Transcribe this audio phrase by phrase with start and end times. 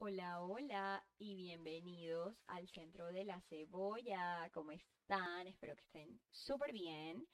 [0.00, 4.48] Hola, hola y bienvenidos al centro de la cebolla.
[4.54, 5.48] ¿Cómo están?
[5.48, 7.26] Espero que estén súper bien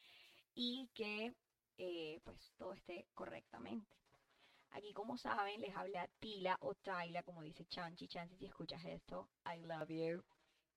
[0.54, 1.34] y que
[1.76, 3.94] eh, pues todo esté correctamente.
[4.70, 8.08] Aquí, como saben, les habla Tila o Tyla, como dice Chanchi.
[8.08, 10.24] Chanchi, si escuchas esto, I love you.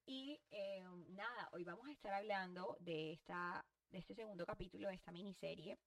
[0.06, 4.96] Y em, nada, hoy vamos a estar hablando de, esta, de este segundo capítulo de
[4.96, 5.80] esta miniserie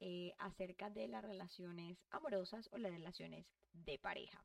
[0.00, 4.44] eh, acerca de las relaciones amorosas o las relaciones de pareja.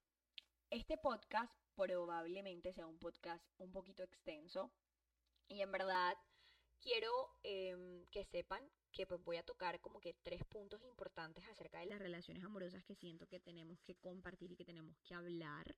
[0.71, 4.71] Este podcast probablemente sea un podcast un poquito extenso
[5.47, 6.17] y en verdad
[6.81, 7.11] quiero
[7.43, 8.61] em, que sepan
[8.91, 12.83] que pues voy a tocar como que tres puntos importantes acerca de las relaciones amorosas
[12.83, 15.75] que siento que tenemos que compartir y que tenemos que hablar.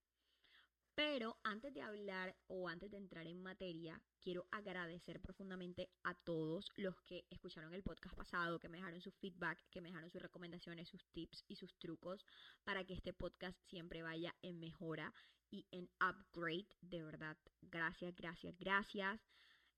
[0.98, 6.72] Pero antes de hablar o antes de entrar en materia, quiero agradecer profundamente a todos
[6.76, 10.24] los que escucharon el podcast pasado, que me dejaron su feedback, que me dejaron sus
[10.24, 12.26] recomendaciones, sus tips y sus trucos
[12.64, 15.14] para que este podcast siempre vaya en mejora
[15.52, 16.66] y en upgrade.
[16.82, 19.22] De verdad, gracias, gracias, gracias.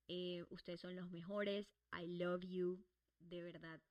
[0.07, 1.67] Eh, ustedes son los mejores.
[1.91, 2.81] I love you.
[3.19, 3.81] De verdad,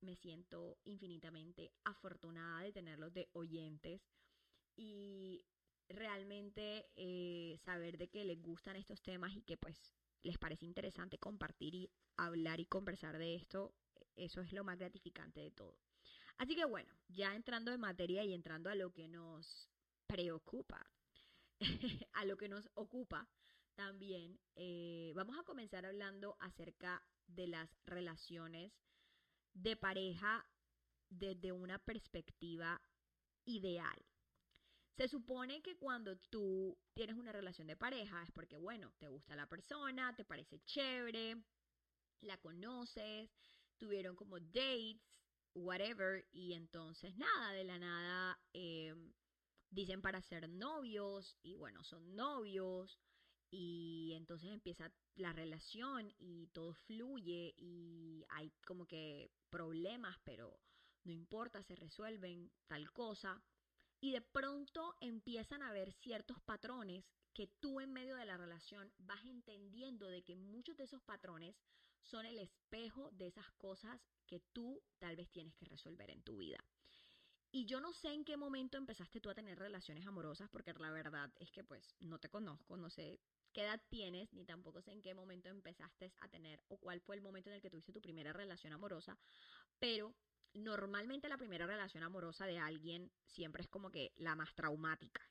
[0.00, 4.00] me siento infinitamente afortunada de tenerlos de oyentes.
[4.76, 5.44] Y
[5.90, 11.18] realmente eh, saber de que les gustan estos temas y que pues les parece interesante
[11.18, 13.74] compartir y hablar y conversar de esto,
[14.16, 15.76] eso es lo más gratificante de todo.
[16.38, 19.68] Así que bueno, ya entrando en materia y entrando a lo que nos
[20.06, 20.90] preocupa,
[22.12, 23.28] a lo que nos ocupa
[23.74, 28.72] también, eh, vamos a comenzar hablando acerca de las relaciones
[29.54, 30.46] de pareja
[31.08, 32.80] desde una perspectiva
[33.44, 34.09] ideal.
[34.96, 39.36] Se supone que cuando tú tienes una relación de pareja es porque, bueno, te gusta
[39.36, 41.42] la persona, te parece chévere,
[42.20, 43.30] la conoces,
[43.78, 45.00] tuvieron como dates,
[45.54, 49.12] whatever, y entonces nada, de la nada em,
[49.70, 52.98] dicen para ser novios y bueno, son novios
[53.50, 60.60] y entonces empieza la relación y todo fluye y hay como que problemas, pero
[61.04, 63.42] no importa, se resuelven tal cosa
[64.00, 68.92] y de pronto empiezan a ver ciertos patrones que tú en medio de la relación
[68.98, 71.54] vas entendiendo de que muchos de esos patrones
[72.02, 76.38] son el espejo de esas cosas que tú tal vez tienes que resolver en tu
[76.38, 76.64] vida.
[77.52, 80.90] Y yo no sé en qué momento empezaste tú a tener relaciones amorosas, porque la
[80.92, 83.20] verdad es que pues no te conozco, no sé
[83.52, 87.16] qué edad tienes, ni tampoco sé en qué momento empezaste a tener o cuál fue
[87.16, 89.18] el momento en el que tuviste tu primera relación amorosa,
[89.80, 90.14] pero
[90.54, 95.22] normalmente la primera relación amorosa de alguien siempre es como que la más traumática.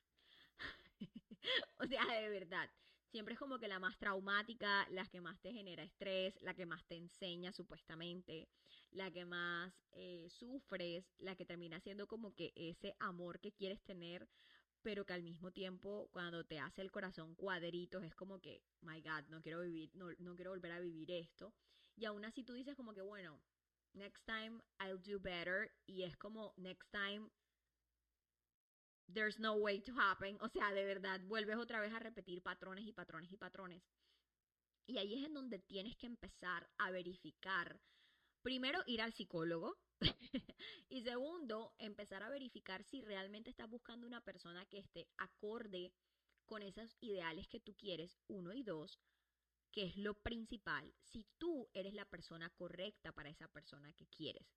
[1.79, 2.69] o sea, de verdad,
[3.09, 6.65] siempre es como que la más traumática, la que más te genera estrés, la que
[6.65, 8.47] más te enseña supuestamente,
[8.91, 13.81] la que más eh, sufres, la que termina siendo como que ese amor que quieres
[13.83, 14.27] tener,
[14.81, 19.01] pero que al mismo tiempo cuando te hace el corazón cuadritos es como que, my
[19.01, 21.53] God, no quiero vivir, no, no quiero volver a vivir esto.
[21.95, 23.41] Y aún así tú dices como que, bueno,
[23.93, 27.29] next time I'll do better y es como next time
[29.13, 32.85] there's no way to happen, o sea, de verdad vuelves otra vez a repetir patrones
[32.85, 33.83] y patrones y patrones.
[34.85, 37.79] Y ahí es en donde tienes que empezar a verificar,
[38.41, 39.77] primero ir al psicólogo
[40.89, 45.91] y segundo, empezar a verificar si realmente estás buscando una persona que esté acorde
[46.45, 48.99] con esos ideales que tú quieres, uno y dos,
[49.71, 54.47] que es lo principal, si tú eres la persona correcta para esa persona que quieres.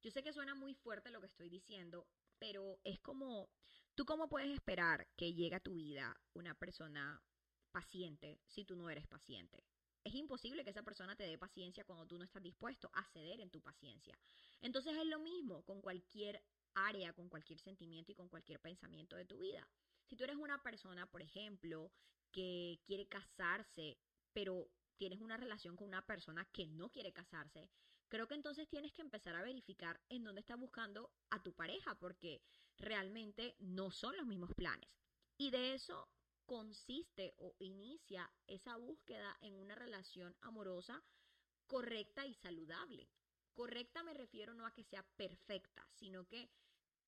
[0.00, 2.06] Yo sé que suena muy fuerte lo que estoy diciendo,
[2.38, 3.50] pero es como,
[3.94, 7.20] ¿tú cómo puedes esperar que llegue a tu vida una persona
[7.72, 9.64] paciente si tú no eres paciente?
[10.04, 13.40] Es imposible que esa persona te dé paciencia cuando tú no estás dispuesto a ceder
[13.40, 14.18] en tu paciencia.
[14.60, 16.42] Entonces es lo mismo con cualquier
[16.74, 19.68] área, con cualquier sentimiento y con cualquier pensamiento de tu vida.
[20.06, 21.92] Si tú eres una persona, por ejemplo,
[22.30, 23.98] que quiere casarse
[24.38, 27.68] pero tienes una relación con una persona que no quiere casarse,
[28.06, 31.96] creo que entonces tienes que empezar a verificar en dónde estás buscando a tu pareja,
[31.98, 32.40] porque
[32.76, 34.88] realmente no son los mismos planes.
[35.38, 36.08] Y de eso
[36.46, 41.02] consiste o inicia esa búsqueda en una relación amorosa
[41.66, 43.08] correcta y saludable.
[43.54, 46.48] Correcta me refiero no a que sea perfecta, sino que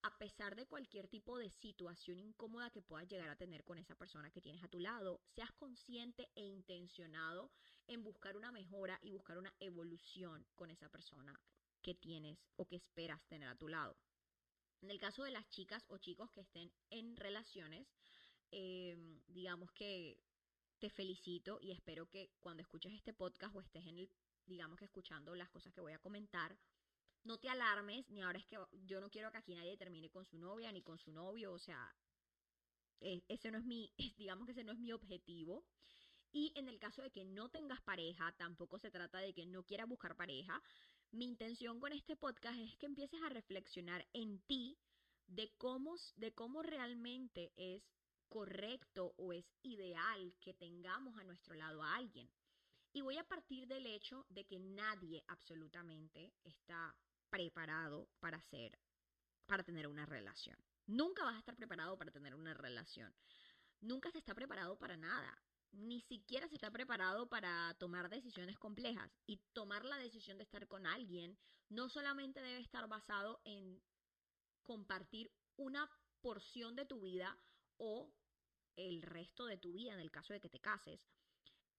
[0.03, 3.95] a pesar de cualquier tipo de situación incómoda que puedas llegar a tener con esa
[3.95, 7.51] persona que tienes a tu lado, seas consciente e intencionado
[7.87, 11.39] en buscar una mejora y buscar una evolución con esa persona
[11.83, 13.97] que tienes o que esperas tener a tu lado.
[14.83, 17.87] En el caso de las chicas o chicos que estén en relaciones,
[18.51, 20.19] em, digamos que
[20.79, 24.11] te felicito y espero que cuando escuches este podcast o estés en el,
[24.47, 26.57] digamos que escuchando las cosas que voy a comentar,
[27.25, 30.25] no te alarmes, ni ahora es que yo no quiero que aquí nadie termine con
[30.25, 31.95] su novia ni con su novio, o sea,
[33.01, 35.65] eh, ese no es mi, digamos que ese no es mi objetivo.
[36.33, 39.65] Y en el caso de que no tengas pareja, tampoco se trata de que no
[39.65, 40.63] quieras buscar pareja.
[41.11, 44.79] Mi intención con este podcast es que empieces a reflexionar en ti
[45.27, 47.83] de cómo, de cómo realmente es
[48.29, 52.31] correcto o es ideal que tengamos a nuestro lado a alguien.
[52.93, 56.97] Y voy a partir del hecho de que nadie absolutamente está
[57.31, 58.79] preparado para hacer,
[59.47, 60.57] para tener una relación.
[60.87, 63.15] Nunca vas a estar preparado para tener una relación.
[63.81, 65.41] Nunca se está preparado para nada.
[65.73, 69.11] Ni siquiera se está preparado para tomar decisiones complejas.
[69.27, 71.39] Y tomar la decisión de estar con alguien
[71.69, 73.81] no solamente debe estar basado en
[74.63, 75.89] compartir una
[76.21, 77.39] porción de tu vida
[77.79, 78.13] o
[78.77, 81.01] el resto de tu vida en el caso de que te cases.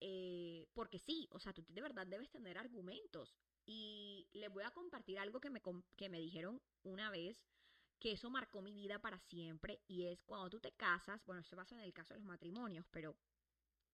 [0.00, 3.36] Eh, porque sí, o sea, tú de verdad debes tener argumentos.
[3.64, 5.62] Y les voy a compartir algo que me,
[5.96, 7.36] que me dijeron una vez,
[7.98, 11.54] que eso marcó mi vida para siempre, y es cuando tú te casas, bueno, esto
[11.54, 13.16] pasa en el caso de los matrimonios, pero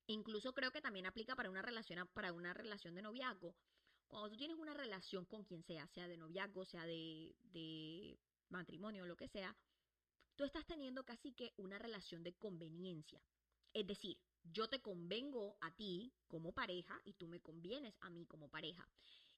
[0.07, 3.55] incluso creo que también aplica para una relación, para una relación de noviazgo.
[4.07, 8.19] Cuando tú tienes una relación con quien sea, sea de noviazgo, sea de, de
[8.49, 9.55] matrimonio, lo que sea,
[10.37, 13.21] tú estás teniendo casi que una relación de conveniencia.
[13.75, 18.25] Es decir, yo te convengo a ti como pareja y tú me convienes a mí
[18.25, 18.89] como pareja.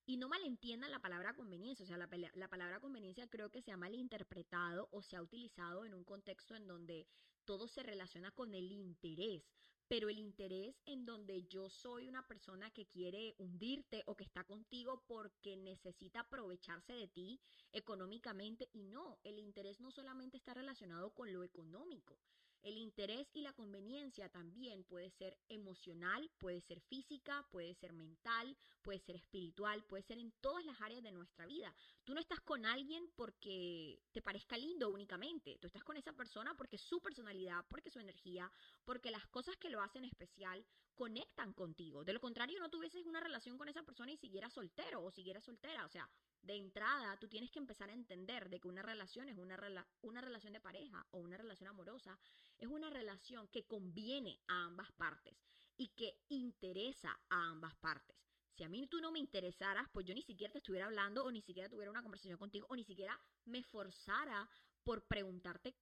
[0.06, 3.70] Y no malentiendan la palabra conveniencia, o sea, la, la, palabra conveniencia creo que se
[3.70, 7.06] ha malinterpretado o se ha utilizado en un contexto en donde
[7.44, 9.44] todo se relaciona con el interés,
[9.88, 14.44] pero el interés en donde yo soy una persona que quiere hundirte o que está
[14.44, 17.41] contigo porque necesita aprovecharse de ti
[17.73, 22.19] económicamente y no, el interés no solamente está relacionado con lo económico,
[22.62, 28.57] el interés y la conveniencia también puede ser emocional, puede ser física, puede ser mental,
[28.83, 31.75] puede ser espiritual, puede ser en todas las áreas de nuestra vida.
[32.05, 36.55] Tú no estás con alguien porque te parezca lindo únicamente, tú estás con esa persona
[36.57, 38.51] porque su personalidad, porque su energía,
[38.85, 40.65] porque las cosas que lo hacen especial
[40.95, 42.05] conectan contigo.
[42.05, 45.45] De lo contrario, no tuvieses una relación con esa persona y siguieras soltero o siguieras
[45.45, 45.87] soltera.
[45.87, 46.09] O sea,
[46.43, 49.59] de entrada tú tienes que empezar a entender de que una relación es una,
[50.03, 52.19] una relación de pareja o una relación amorosa,
[52.59, 55.35] es una relación que conviene a ambas partes
[55.77, 58.17] y que interesa a ambas partes.
[58.57, 61.31] Si a mí tú no me interesaras, pues yo ni siquiera te estuviera hablando o
[61.31, 64.49] ni siquiera tuviera una conversación contigo o ni siquiera me forzara
[64.85, 65.75] por preguntarte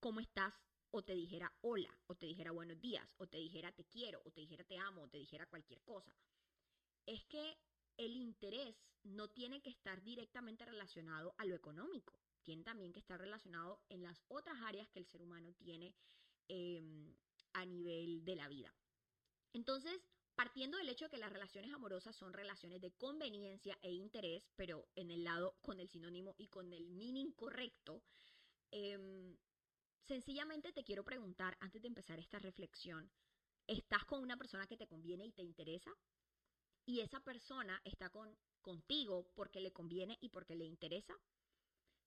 [0.00, 0.52] cómo estás
[0.90, 4.30] o te dijera hola o te dijera buenos días o te dijera te quiero o
[4.30, 6.12] te dijera te amo o te dijera cualquier cosa.
[7.06, 7.58] Es que
[7.96, 13.20] el interés no tiene que estar directamente relacionado a lo económico, tiene también que estar
[13.20, 15.94] relacionado en las otras áreas que el ser humano tiene
[16.48, 17.14] em,
[17.52, 18.74] a nivel de la vida.
[19.52, 20.00] Entonces,
[20.34, 24.88] partiendo del hecho de que las relaciones amorosas son relaciones de conveniencia e interés, pero
[24.94, 28.02] en el lado con el sinónimo y con el meaning correcto,
[28.70, 29.36] em,
[30.08, 33.08] sencillamente te quiero preguntar, antes de empezar esta reflexión,
[33.68, 35.92] ¿estás con una persona que te conviene y te interesa?
[36.88, 41.14] y esa persona está con, contigo porque le conviene y porque le interesa?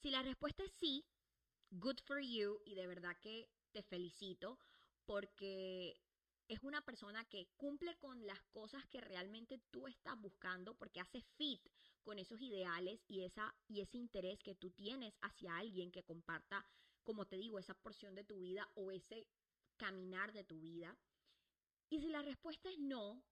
[0.01, 1.06] Si la respuesta es sí,
[1.69, 4.57] good for you y de verdad que te felicito
[5.06, 6.01] porque
[6.48, 11.21] es una persona que cumple con las cosas que realmente tú estás buscando porque hace
[11.38, 11.62] fit
[12.01, 16.65] con esos ideales y, esa, y ese interés que tú tienes hacia alguien que comparta,
[17.03, 19.27] como te digo, esa porción de tu vida o ese
[19.77, 20.98] caminar de tu vida.
[21.89, 23.24] Y si la respuesta es no,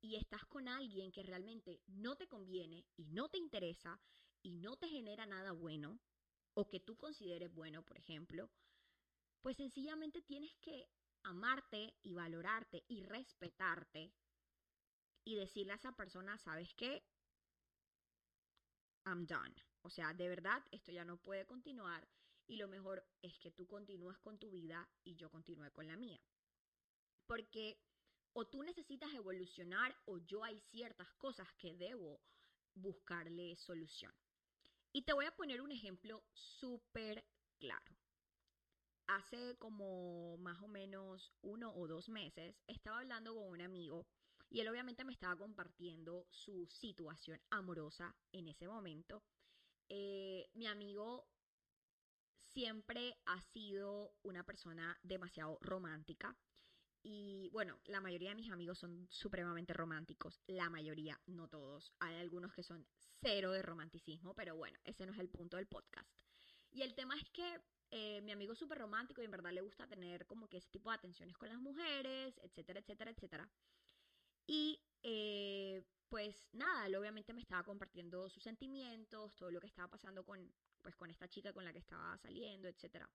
[0.00, 4.00] y estás con alguien que realmente no te conviene y no te interesa
[4.42, 6.00] y no te genera nada bueno,
[6.54, 8.50] o que tú consideres bueno, por ejemplo,
[9.42, 10.88] pues sencillamente tienes que
[11.22, 14.12] amarte y valorarte y respetarte
[15.24, 17.04] y decirle a esa persona, ¿sabes qué?
[19.04, 19.54] I'm done.
[19.82, 22.06] O sea, de verdad, esto ya no puede continuar
[22.50, 25.96] y lo mejor es que tú continúas con tu vida y yo continúe con la
[25.96, 26.20] mía.
[27.24, 27.80] Porque
[28.32, 32.20] o tú necesitas evolucionar o yo hay ciertas cosas que debo
[32.74, 34.12] buscarle solución.
[34.92, 37.24] Y te voy a poner un ejemplo súper
[37.60, 37.96] claro.
[39.06, 44.08] Hace como más o menos uno o dos meses estaba hablando con un amigo
[44.48, 49.22] y él obviamente me estaba compartiendo su situación amorosa en ese momento.
[49.88, 51.28] Eh, mi amigo
[52.52, 56.36] siempre ha sido una persona demasiado romántica.
[57.02, 61.92] Y bueno, la mayoría de mis amigos son supremamente románticos, la mayoría, no todos.
[62.00, 62.86] Hay algunos que son
[63.22, 66.10] cero de romanticismo, pero bueno, ese no es el punto del podcast.
[66.70, 69.62] Y el tema es que eh, mi amigo es súper romántico y en verdad le
[69.62, 73.50] gusta tener como que ese tipo de atenciones con las mujeres, etcétera, etcétera, etcétera.
[74.46, 79.88] Y eh, pues nada, él obviamente me estaba compartiendo sus sentimientos, todo lo que estaba
[79.88, 83.08] pasando con, pues, con esta chica con la que estaba saliendo, etcétera.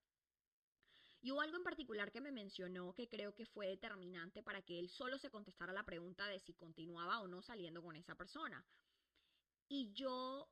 [1.21, 4.77] Y hubo algo en particular que me mencionó que creo que fue determinante para que
[4.77, 8.63] él solo se contestara la pregunta de si continuaba o no saliendo con esa persona.
[9.67, 10.47] Y yo,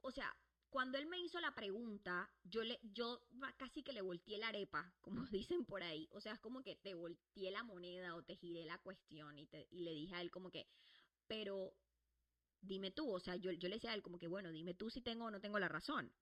[0.00, 0.36] o sea,
[0.70, 4.92] cuando él me hizo la pregunta, yo le, yo casi que le volteé la arepa,
[5.00, 6.08] como dicen por ahí.
[6.10, 9.46] O sea, es como que te volteé la moneda o te giré la cuestión y,
[9.46, 10.66] te, y le dije a él como que,
[11.28, 11.74] pero
[12.60, 14.90] dime tú, o sea, yo, yo le decía a él como que, bueno, dime tú
[14.90, 16.12] si tengo o no tengo la razón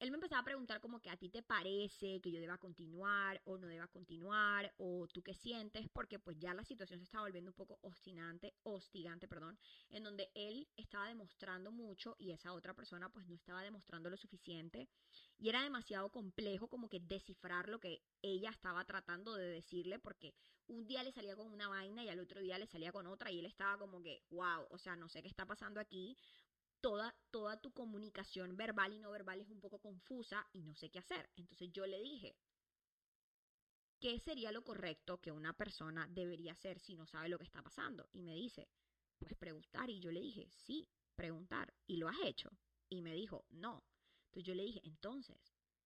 [0.00, 3.42] él me empezaba a preguntar como que a ti te parece que yo deba continuar
[3.44, 7.24] o no deba continuar o tú qué sientes porque pues ya la situación se estaba
[7.24, 9.58] volviendo un poco obstinante, hostigante, perdón,
[9.90, 14.16] en donde él estaba demostrando mucho y esa otra persona pues no estaba demostrando lo
[14.16, 14.88] suficiente.
[15.36, 20.34] Y era demasiado complejo como que descifrar lo que ella estaba tratando de decirle porque
[20.70, 23.30] un día le salía con una vaina y al otro día le salía con otra
[23.30, 26.16] y él estaba como que, wow, o sea, no sé qué está pasando aquí,
[26.80, 30.90] toda, toda tu comunicación verbal y no verbal es un poco confusa y no sé
[30.90, 31.28] qué hacer.
[31.36, 32.36] Entonces yo le dije,
[33.98, 37.62] ¿qué sería lo correcto que una persona debería hacer si no sabe lo que está
[37.62, 38.08] pasando?
[38.12, 38.68] Y me dice,
[39.18, 39.90] pues preguntar.
[39.90, 41.74] Y yo le dije, sí, preguntar.
[41.86, 42.50] ¿Y lo has hecho?
[42.88, 43.84] Y me dijo, no.
[44.26, 45.36] Entonces yo le dije, entonces,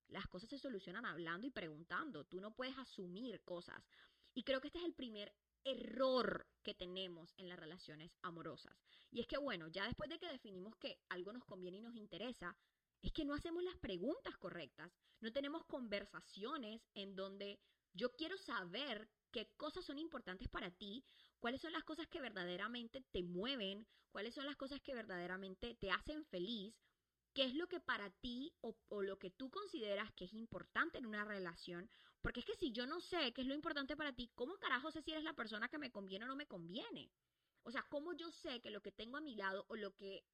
[0.08, 2.24] las cosas se solucionan hablando y preguntando.
[2.24, 3.82] Tú no puedes asumir cosas.
[4.34, 5.32] Y creo que este es el primer
[5.64, 8.76] error que tenemos en las relaciones amorosas.
[9.10, 11.96] Y es que, bueno, ya después de que definimos que algo nos conviene y nos
[11.96, 12.56] interesa,
[13.00, 17.60] es que no hacemos las preguntas correctas, no tenemos conversaciones en donde
[17.92, 21.04] yo quiero saber qué cosas son importantes para ti,
[21.38, 25.90] cuáles son las cosas que verdaderamente te mueven, cuáles son las cosas que verdaderamente te
[25.90, 26.74] hacen feliz,
[27.34, 31.06] qué es lo que para ti o, lo que tú consideras que es importante en
[31.06, 31.90] una relación,
[32.22, 34.90] porque es que si yo no sé qué es lo importante para ti, ¿cómo carajo
[34.90, 37.10] sé si eres la persona que me conviene o no me conviene?
[37.64, 40.24] O sea, ¿cómo yo sé que lo que tengo a mi lado o lo que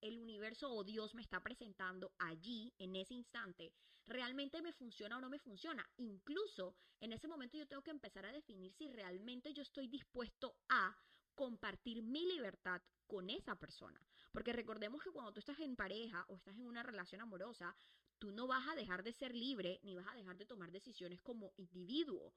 [0.00, 3.72] el universo o Dios me está presentando allí, en ese instante,
[4.06, 5.88] realmente me funciona o no me funciona.
[5.96, 10.56] Incluso en ese momento yo tengo que empezar a definir si realmente yo estoy dispuesto
[10.68, 10.94] a
[11.34, 13.98] compartir mi libertad con esa persona.
[14.34, 17.76] Porque recordemos que cuando tú estás en pareja o estás en una relación amorosa,
[18.18, 21.20] tú no vas a dejar de ser libre ni vas a dejar de tomar decisiones
[21.20, 22.34] como individuo.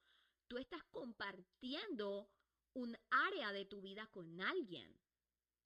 [0.48, 2.30] Tú estás compartiendo
[2.74, 4.96] un área de tu vida con alguien.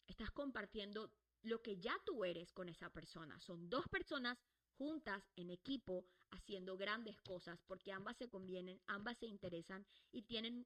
[0.08, 1.12] Estás compartiendo
[1.42, 3.38] lo que ya tú eres con esa persona.
[3.42, 4.38] Son dos personas
[4.78, 10.66] juntas en equipo haciendo grandes cosas porque ambas se convienen, ambas se interesan y tienen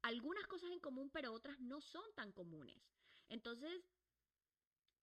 [0.00, 2.82] algunas cosas en común, pero otras no son tan comunes.
[3.28, 3.84] Entonces,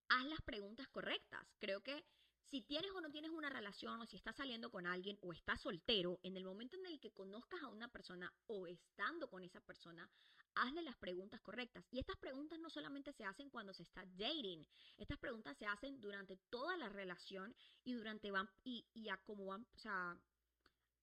[0.10, 1.46] haz las preguntas correctas.
[1.60, 2.04] Creo que
[2.50, 5.62] si tienes o no tienes una relación o si estás saliendo con alguien o estás
[5.62, 9.62] soltero, en el momento en el que conozcas a una persona o estando con esa
[9.62, 10.10] persona,
[10.56, 11.86] hazle las preguntas correctas.
[11.92, 14.66] Y estas preguntas no solamente se hacen cuando se está dating,
[14.98, 19.46] estas preguntas se hacen durante toda la relación y durante van y, y a cómo
[19.46, 20.20] van, o sea,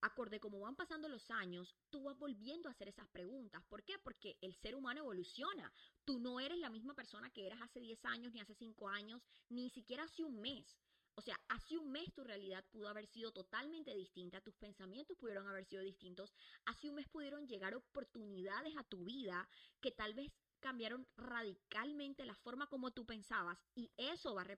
[0.07, 3.63] acorde como van pasando los años, tú vas volviendo a hacer esas preguntas.
[3.69, 3.99] ¿Por qué?
[3.99, 5.73] Porque el ser humano evoluciona.
[6.05, 9.23] Tú no eres la misma persona que eras hace 10 años, ni hace 5 años,
[9.49, 10.79] ni siquiera hace un mes.
[11.19, 15.49] O sea, hace un mes tu realidad pudo haber sido totalmente distinta, tus pensamientos pudieron
[15.49, 16.35] haber sido distintos,
[16.67, 19.49] hace un mes pudieron llegar oportunidades a tu vida
[19.81, 24.57] que tal vez cambiaron radicalmente la forma como tú pensabas y eso va a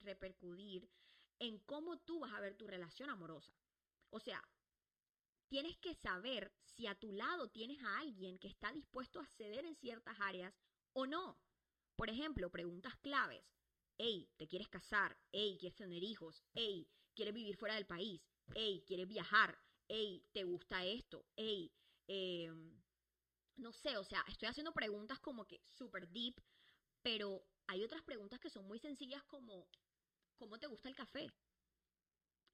[0.00, 0.88] repercutir
[1.40, 3.52] en cómo tú vas a ver tu relación amorosa.
[4.10, 4.40] O sea,
[5.48, 9.64] tienes que saber si a tu lado tienes a alguien que está dispuesto a ceder
[9.64, 10.54] en ciertas áreas
[10.92, 11.38] o no.
[11.96, 13.44] Por ejemplo, preguntas claves.
[13.98, 18.20] Hey, te quieres casar, hey, quieres tener hijos, hey, quieres vivir fuera del país,
[18.54, 21.72] hey, quieres viajar, hey, te gusta esto, hey,
[22.06, 22.82] em,
[23.56, 26.34] no sé, o sea, estoy haciendo preguntas como que super deep,
[27.02, 29.66] pero hay otras preguntas que son muy sencillas como,
[30.36, 31.32] ¿cómo te gusta el café?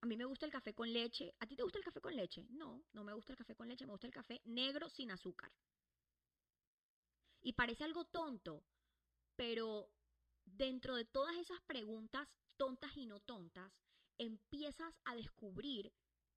[0.03, 1.33] A mí me gusta el café con leche.
[1.39, 2.45] ¿A ti te gusta el café con leche?
[2.51, 5.53] No, no me gusta el café con leche, me gusta el café negro sin azúcar.
[7.41, 8.65] Y parece algo tonto,
[9.37, 9.89] pero
[10.45, 13.73] dentro de todas esas preguntas tontas y no tontas,
[14.19, 15.93] empiezas a descubrir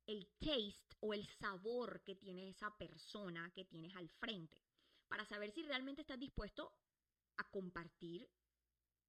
[0.06, 4.62] el taste o el sabor que tiene esa persona que tienes al frente,
[5.08, 6.72] para saber si realmente estás dispuesto
[7.38, 8.30] a compartir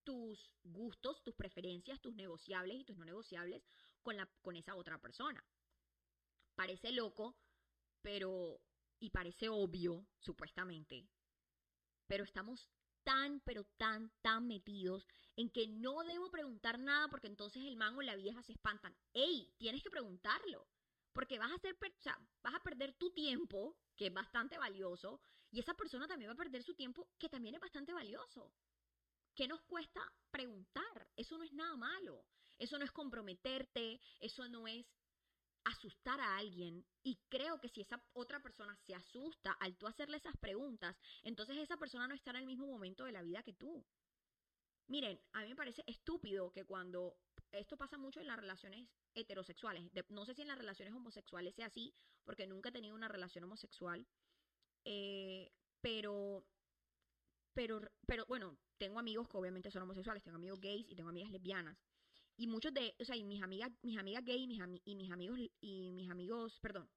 [0.02, 3.62] tus gustos, tus preferencias, tus negociables y tus no negociables
[4.06, 5.44] con, la, con esa otra persona.
[6.54, 7.36] Parece loco,
[8.02, 8.60] pero...
[9.00, 11.08] y parece obvio, supuestamente,
[12.06, 12.70] pero estamos
[13.02, 18.00] tan, pero tan, tan metidos en que no debo preguntar nada porque entonces el mango
[18.00, 18.96] y la vieja se espantan.
[19.12, 19.52] ¡Ey!
[19.58, 20.68] Tienes que preguntarlo.
[21.12, 25.20] Porque vas a, hacer, o vas a perder tu tiempo, que es bastante valioso,
[25.50, 28.52] y esa persona también va a perder su tiempo, que también es bastante valioso.
[29.34, 31.08] ¿Qué nos cuesta preguntar?
[31.16, 32.24] Eso no es nada malo.
[32.58, 34.86] Eso no es comprometerte, eso no es
[35.66, 40.16] asustar a alguien y creo que si esa otra persona se asusta al tú hacerle
[40.16, 43.52] esas preguntas, entonces esa persona no está en el mismo momento de la vida que
[43.52, 43.84] tú.
[44.86, 47.18] Miren, a mí me parece estúpido que cuando
[47.50, 51.66] esto pasa mucho en las relaciones heterosexuales, no sé si en las relaciones homosexuales sea
[51.66, 51.92] así,
[52.24, 54.06] porque nunca he tenido una relación homosexual,
[54.84, 56.46] eh, pero,
[57.54, 61.30] pero, pero bueno, tengo amigos que obviamente son homosexuales, tengo amigos gays y tengo amigas
[61.32, 61.76] lesbianas.
[62.36, 65.10] Y muchos de, o sea, y mis amigas, mis amigas gays y mis, y mis
[65.10, 66.88] amigos, y mis amigos, perdón,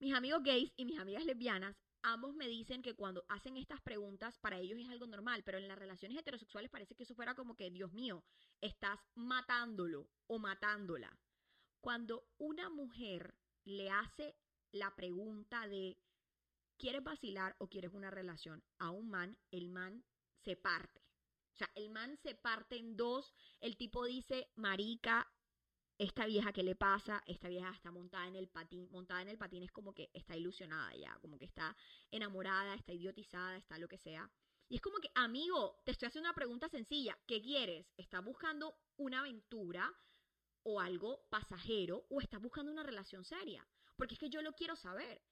[0.00, 4.36] mis amigos gays y mis amigas lesbianas, ambos me dicen que cuando hacen estas preguntas,
[4.40, 7.54] para ellos es algo normal, pero en las relaciones heterosexuales parece que eso fuera como
[7.54, 8.24] que, Dios mío,
[8.60, 11.16] estás matándolo o matándola.
[11.80, 13.34] Cuando una mujer
[13.64, 14.34] le hace
[14.72, 15.98] la pregunta de,
[16.78, 18.64] ¿quieres vacilar o quieres una relación?
[18.78, 20.04] A un man, el man
[20.44, 21.01] se parte.
[21.52, 23.34] O sea, el man se parte en dos.
[23.60, 25.30] El tipo dice, marica,
[25.98, 27.22] esta vieja, ¿qué le pasa?
[27.26, 28.88] Esta vieja está montada en el patín.
[28.90, 31.76] Montada en el patín es como que está ilusionada ya, como que está
[32.10, 34.30] enamorada, está idiotizada, está lo que sea.
[34.68, 37.18] Y es como que, amigo, te estoy haciendo una pregunta sencilla.
[37.26, 37.86] ¿Qué quieres?
[37.96, 39.92] ¿Estás buscando una aventura
[40.62, 43.66] o algo pasajero o estás buscando una relación seria?
[43.96, 45.22] Porque es que yo lo quiero saber.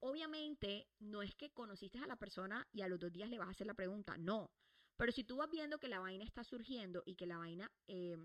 [0.00, 3.48] Obviamente, no es que conociste a la persona y a los dos días le vas
[3.48, 4.50] a hacer la pregunta, no.
[5.00, 8.18] Pero si tú vas viendo que la vaina está surgiendo y que la vaina eh,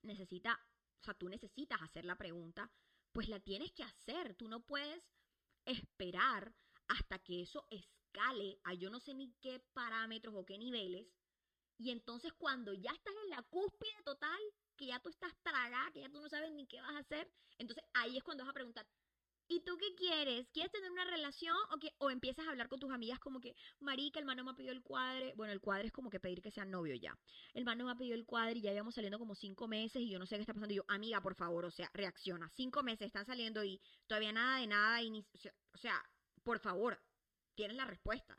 [0.00, 0.58] necesita,
[0.98, 2.72] o sea, tú necesitas hacer la pregunta,
[3.12, 4.34] pues la tienes que hacer.
[4.34, 5.04] Tú no puedes
[5.66, 6.54] esperar
[6.88, 11.06] hasta que eso escale a yo no sé ni qué parámetros o qué niveles.
[11.76, 14.40] Y entonces cuando ya estás en la cúspide total,
[14.76, 17.30] que ya tú estás tragada, que ya tú no sabes ni qué vas a hacer,
[17.58, 18.88] entonces ahí es cuando vas a preguntar,
[19.52, 20.48] ¿Y tú qué quieres?
[20.52, 23.56] ¿Quieres tener una relación o, que, o empiezas a hablar con tus amigas como que,
[23.80, 25.34] marica, el mano me ha pedido el cuadre?
[25.34, 27.18] Bueno, el cuadre es como que pedir que sean novio ya.
[27.52, 30.08] El mano me ha pedido el cuadre y ya íbamos saliendo como cinco meses y
[30.08, 30.72] yo no sé qué está pasando.
[30.72, 32.48] Y yo, amiga, por favor, o sea, reacciona.
[32.50, 35.02] Cinco meses están saliendo y todavía nada de nada.
[35.02, 36.00] Y o, sea,
[36.44, 37.02] por favor,
[37.56, 38.38] tienes la respuesta.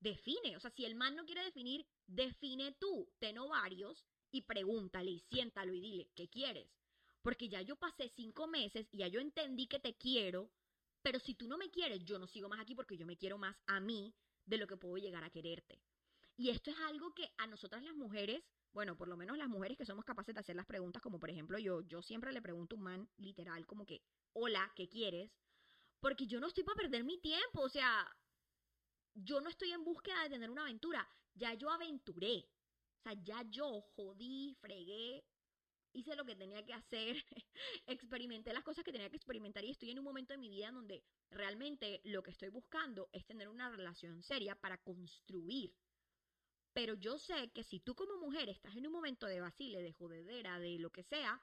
[0.00, 0.56] Define.
[0.56, 3.12] O sea, si el man no quiere definir, define tú.
[3.18, 6.79] Ten ovarios y pregúntale y siéntalo y dile, ¿qué quieres?
[7.22, 10.50] Porque ya yo pasé cinco meses y ya yo entendí que te quiero,
[11.02, 13.38] pero si tú no me quieres, yo no sigo más aquí porque yo me quiero
[13.38, 15.82] más a mí de lo que puedo llegar a quererte.
[16.36, 19.76] Y esto es algo que a nosotras las mujeres, bueno, por lo menos las mujeres
[19.76, 22.76] que somos capaces de hacer las preguntas, como por ejemplo yo, yo siempre le pregunto
[22.76, 24.02] a un man literal como que,
[24.32, 25.30] hola, ¿qué quieres?
[26.00, 28.08] Porque yo no estoy para perder mi tiempo, o sea,
[29.14, 32.48] yo no estoy en búsqueda de tener una aventura, ya yo aventuré,
[33.00, 35.22] o sea, ya yo jodí, fregué,
[35.92, 37.16] hice lo que tenía que hacer,
[37.86, 40.70] experimenté las cosas que tenía que experimentar y estoy en un momento de mi vida
[40.70, 45.74] donde realmente lo que estoy buscando es tener una relación seria para construir.
[46.72, 49.92] Pero yo sé que si tú como mujer estás en un momento de vacile, de
[49.92, 51.42] jodedera, de lo que sea,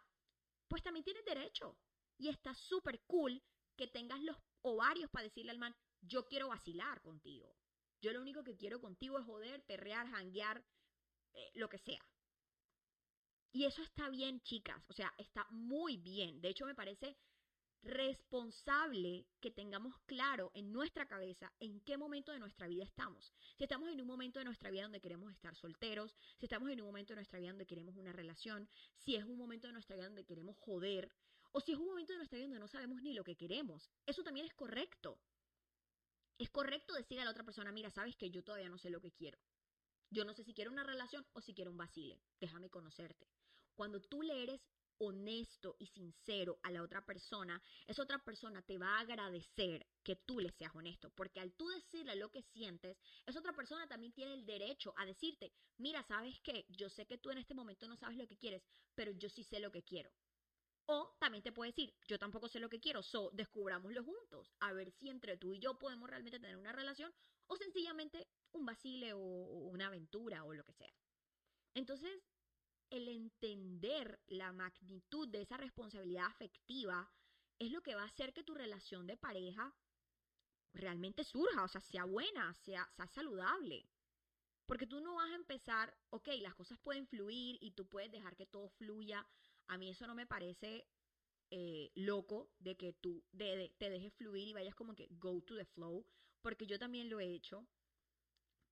[0.68, 1.78] pues también tienes derecho.
[2.18, 3.44] Y está súper cool
[3.76, 7.56] que tengas los ovarios para decirle al man, yo quiero vacilar contigo.
[8.02, 10.64] Yo lo único que quiero contigo es joder, perrear, janguear,
[11.34, 12.04] eh, lo que sea.
[13.52, 16.42] Y eso está bien, chicas, o sea, está muy bien.
[16.42, 17.18] De hecho, me parece
[17.84, 23.34] responsable que tengamos claro en nuestra cabeza en qué momento de nuestra vida estamos.
[23.56, 26.82] Si estamos en un momento de nuestra vida donde queremos estar solteros, si estamos en
[26.82, 29.96] un momento de nuestra vida donde queremos una relación, si es un momento de nuestra
[29.96, 31.12] vida donde queremos joder,
[31.52, 33.90] o si es un momento de nuestra vida donde no sabemos ni lo que queremos.
[34.06, 35.20] Eso también es correcto.
[36.38, 39.02] Es correcto decir a la otra persona, mira, sabes que yo todavía no sé lo
[39.02, 39.40] que quiero.
[40.10, 42.22] Yo no sé si quiero una relación o si quiero un vacile.
[42.40, 43.28] Déjame conocerte.
[43.78, 44.60] Cuando tú le eres
[44.98, 50.16] honesto y sincero a la otra persona, esa otra persona te va a agradecer que
[50.16, 54.14] tú le seas honesto, porque al tú decirle lo que sientes, esa otra persona también
[54.14, 56.66] tiene el derecho a decirte, mira, ¿sabes qué?
[56.70, 58.64] Yo sé que tú en este momento no sabes lo que quieres,
[58.96, 60.12] pero yo sí sé lo que quiero.
[60.88, 64.74] O también te puede decir, yo tampoco sé lo que quiero, so descubrámoslo juntos, a
[64.74, 67.14] ver si entre tú y yo podemos realmente tener una relación
[67.46, 70.92] o sencillamente un vacile o una aventura o lo que sea.
[71.76, 72.12] Entonces,
[72.90, 77.10] el entender la magnitud de esa responsabilidad afectiva
[77.60, 79.76] es lo que va a hacer que tu relación de pareja
[80.74, 83.90] realmente surja, o sea, sea buena, sea, sea saludable.
[84.66, 88.36] Porque tú no vas a empezar, ok, las cosas pueden fluir y tú puedes dejar
[88.36, 89.26] que todo fluya.
[89.68, 90.88] A mí eso no me parece
[91.50, 95.66] eh, loco de que tú te dejes fluir y vayas como que go to the
[95.66, 96.06] flow,
[96.42, 97.66] porque yo también lo he hecho.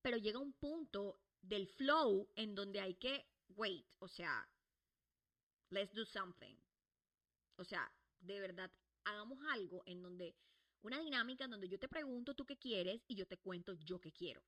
[0.01, 4.47] Pero llega un punto del flow en donde hay que wait, o sea,
[5.69, 6.55] let's do something.
[7.57, 8.71] O sea, de verdad,
[9.05, 10.35] hagamos algo en donde,
[10.81, 13.99] una dinámica en donde yo te pregunto tú qué quieres y yo te cuento yo
[13.99, 14.43] qué quiero.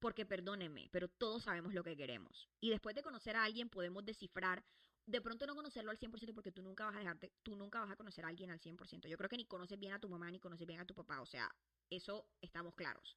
[0.00, 2.48] Porque perdóneme, pero todos sabemos lo que queremos.
[2.60, 4.64] Y después de conocer a alguien podemos descifrar
[5.06, 7.90] de pronto no conocerlo al 100% porque tú nunca vas a dejarte, tú nunca vas
[7.90, 9.08] a conocer a alguien al 100%.
[9.08, 11.20] Yo creo que ni conoces bien a tu mamá ni conoces bien a tu papá,
[11.22, 11.50] o sea,
[11.88, 13.16] eso estamos claros.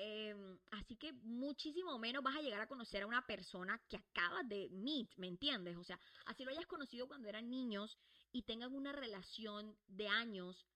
[0.00, 4.48] Em, así que muchísimo menos vas a llegar a conocer a una persona que acabas
[4.48, 5.76] de meet, ¿me entiendes?
[5.76, 7.98] O sea, así lo hayas conocido cuando eran niños
[8.30, 10.68] y tengan una relación de años,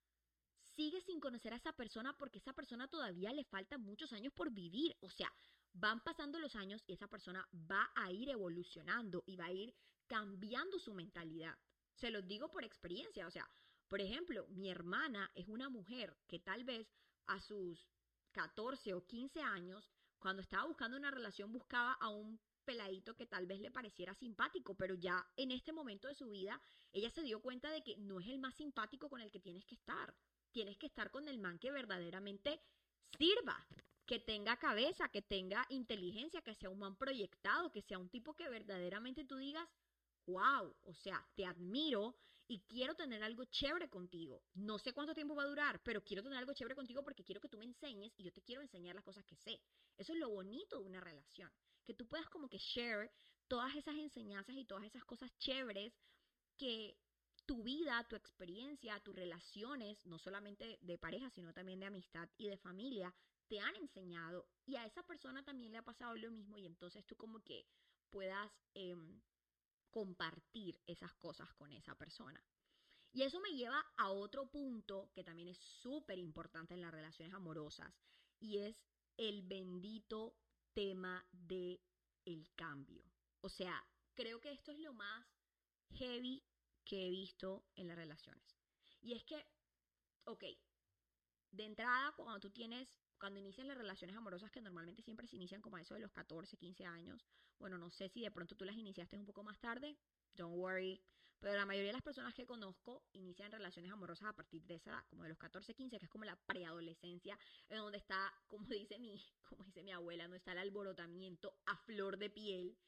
[0.75, 4.51] sigue sin conocer a esa persona porque esa persona todavía le falta muchos años por
[4.51, 4.97] vivir.
[4.99, 5.33] O sea,
[5.73, 9.73] van pasando los años y esa persona va a ir evolucionando y va a ir
[10.09, 11.57] cambiando su mentalidad.
[11.95, 13.49] Se los digo por experiencia, o sea,
[13.87, 16.89] por ejemplo, mi hermana es una mujer que tal vez
[17.27, 17.89] a sus
[18.33, 23.47] 14 o 15 años, cuando estaba buscando una relación, buscaba a un peladito que tal
[23.47, 26.61] vez le pareciera simpático, pero ya en este momento de su vida,
[26.93, 29.65] ella se dio cuenta de que no es el más simpático con el que tienes
[29.65, 30.15] que estar.
[30.53, 32.61] Tienes que estar con el man que verdaderamente
[33.19, 33.67] sirva,
[34.07, 38.35] que tenga cabeza, que tenga inteligencia, que sea un man proyectado, que sea un tipo
[38.35, 39.67] que verdaderamente tú digas,
[40.27, 42.17] wow, o sea, te admiro
[42.53, 44.43] y quiero tener algo chévere contigo.
[44.53, 47.41] No sé cuánto tiempo va a durar, pero quiero tener algo chévere contigo porque quiero
[47.41, 49.59] que tú me enseñes y yo te quiero enseñar las cosas que sé.
[49.97, 51.51] Eso es lo bonito de una relación,
[51.87, 53.11] que tú puedas como que share
[53.49, 55.95] todas esas enseñanzas y todas esas cosas chéveres
[56.59, 56.99] que
[57.47, 62.49] tu vida, tu experiencia, tus relaciones, no solamente de pareja, sino también de amistad y
[62.51, 63.15] de familia,
[63.49, 67.03] te han enseñado y a esa persona también le ha pasado lo mismo y entonces
[67.07, 67.67] tú como que
[68.11, 69.23] puedas em,
[69.93, 72.43] compartir esas cosas con esa persona.
[73.13, 77.35] Y eso me lleva a otro punto que también es súper importante en las relaciones
[77.35, 77.93] amorosas
[78.41, 78.77] y es
[79.19, 80.35] el bendito
[80.73, 81.81] tema de
[82.25, 83.05] el cambio.
[83.43, 85.27] O sea, creo que esto es lo más
[85.91, 86.43] heavy
[86.85, 88.59] que he visto en las relaciones.
[89.03, 89.45] Y es que,
[90.25, 90.45] ok,
[91.53, 92.89] de entrada, cuando tú tienes,
[93.19, 96.11] cuando inician las relaciones amorosas, que normalmente siempre se inician como a eso de los
[96.13, 97.25] 14, 15 años,
[97.59, 99.97] bueno, no sé si de pronto tú las iniciaste un poco más tarde,
[100.35, 101.01] don't worry,
[101.43, 104.91] pero la mayoría de las personas que conozco inician relaciones amorosas a partir de esa
[104.91, 107.37] edad, como de los 14, 15, que es como la preadolescencia,
[107.69, 111.77] en donde está, como dice mi, como dice mi abuela, no está el alborotamiento a
[111.79, 112.79] flor de piel.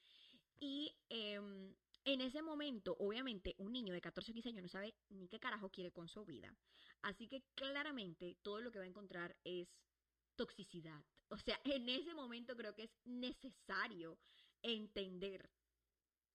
[0.61, 1.74] Y em,
[2.05, 5.40] en ese momento, obviamente, un niño de 14 o 15 años no sabe ni qué
[5.40, 6.55] carajo quiere con su vida.
[7.04, 9.68] Así que claramente todo lo que va a encontrar es
[10.36, 11.04] toxicidad.
[11.28, 14.18] O sea, en ese momento creo que es necesario
[14.62, 15.50] entender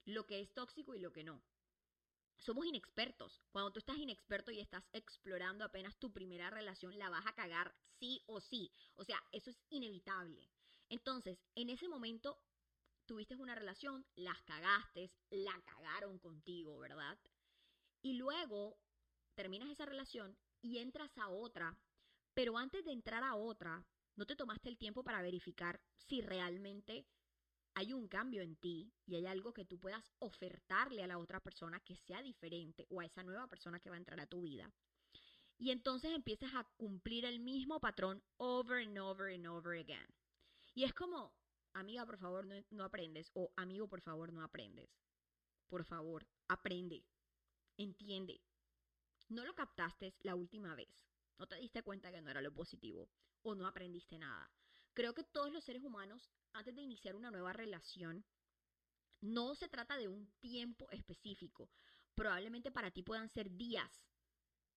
[0.06, 1.42] lo que es tóxico y lo que no.
[2.38, 3.42] Somos inexpertos.
[3.52, 7.76] Cuando tú estás inexperto y estás explorando apenas tu primera relación, la vas a cagar
[8.00, 8.72] sí o sí.
[8.96, 10.48] O sea, eso es inevitable.
[10.88, 12.40] Entonces, en ese momento
[13.08, 17.18] tuviste una relación, las cagaste, la cagaron contigo, ¿verdad?
[18.04, 18.80] Y luego
[19.34, 21.78] terminas esa relación y entras a otra,
[22.34, 27.08] pero antes de entrar a otra, no te tomaste el tiempo para verificar si realmente
[27.76, 31.40] hay un cambio en ti y hay algo que tú puedas ofertarle a la otra
[31.40, 34.42] persona que sea diferente o a esa nueva persona que va a entrar a tu
[34.42, 34.72] vida.
[35.58, 40.08] Y entonces empiezas a cumplir el mismo patrón over and over and over again.
[40.74, 41.34] Y es como,
[41.74, 43.30] amiga, por favor, no, no aprendes.
[43.34, 44.90] O amigo, por favor, no aprendes.
[45.68, 47.06] Por favor, aprende.
[47.78, 48.42] Entiende.
[49.30, 50.90] No lo captaste la última vez.
[51.38, 53.10] No te diste cuenta que no era lo positivo.
[53.44, 54.50] O no aprendiste nada.
[54.94, 58.26] Creo que todos los seres humanos, antes de iniciar una nueva relación,
[59.22, 61.70] no se trata de un tiempo específico.
[62.16, 63.92] Probablemente para ti puedan ser días,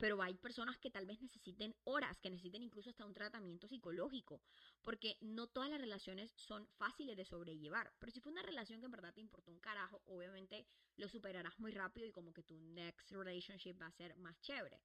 [0.03, 4.43] pero hay personas que tal vez necesiten horas, que necesiten incluso hasta un tratamiento psicológico,
[4.83, 7.95] porque no todas las relaciones son fáciles de sobrellevar.
[8.01, 11.57] Pero si fue una relación que en verdad te importó un carajo, obviamente lo superarás
[11.61, 14.83] muy rápido y como que tu next relationship va a ser más chévere.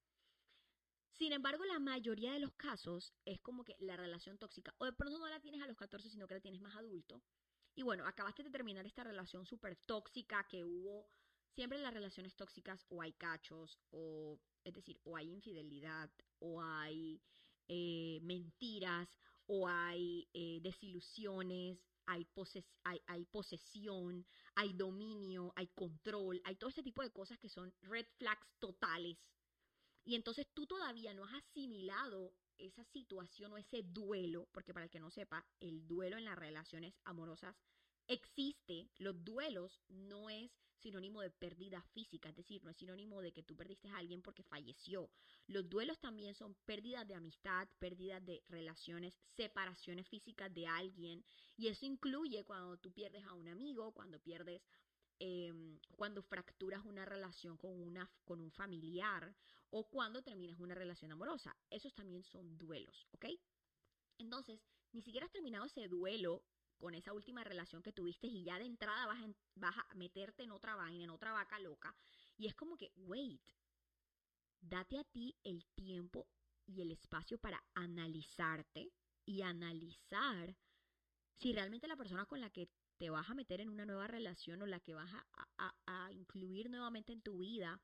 [1.10, 4.92] Sin embargo, la mayoría de los casos es como que la relación tóxica, o de
[4.92, 7.24] pronto no la tienes a los 14, sino que la tienes más adulto.
[7.74, 11.10] Y bueno, acabaste de terminar esta relación súper tóxica que hubo.
[11.56, 16.60] Siempre en las relaciones tóxicas o hay cachos, o es decir, o hay infidelidad, o
[16.62, 17.20] hay
[17.68, 19.08] eh, mentiras,
[19.46, 22.26] o hay eh, desilusiones, hay,
[22.84, 27.72] hay, hay, posesión, hay dominio, hay control, hay todo ese tipo de cosas que son
[27.82, 29.18] red flags totales
[30.08, 34.90] y entonces tú todavía no has asimilado esa situación o ese duelo, porque para el
[34.90, 37.54] que no sepa, el duelo en las relaciones amorosas
[38.06, 38.88] existe.
[38.96, 43.42] Los duelos no es sinónimo de pérdida física, es decir, no es sinónimo de que
[43.42, 45.10] tú perdiste a alguien porque falleció.
[45.46, 51.24] Los duelos también son pérdidas de amistad, pérdidas de relaciones, separaciones físicas de alguien,
[51.56, 54.62] y eso incluye cuando tú pierdes a un amigo, cuando pierdes
[55.20, 59.34] Em, cuando fracturas una relación con, una, con un familiar
[59.70, 61.56] o cuando terminas una relación amorosa.
[61.70, 63.26] Esos también son duelos, ¿ok?
[64.18, 64.60] Entonces,
[64.92, 66.44] ni siquiera has terminado ese duelo
[66.78, 70.76] con esa última relación que tuviste y ya de entrada vas, a meterte en otra
[70.76, 71.94] vaina, en otra vaca loca.
[72.36, 73.42] Y es como que, wait,
[74.60, 76.28] date a ti el tiempo
[76.66, 78.92] y el espacio para analizarte
[79.24, 80.56] y analizar
[81.36, 84.60] si realmente la persona con la que te vas a meter en una nueva relación
[84.62, 87.80] o la que vas a, a, incluir nuevamente en tu vida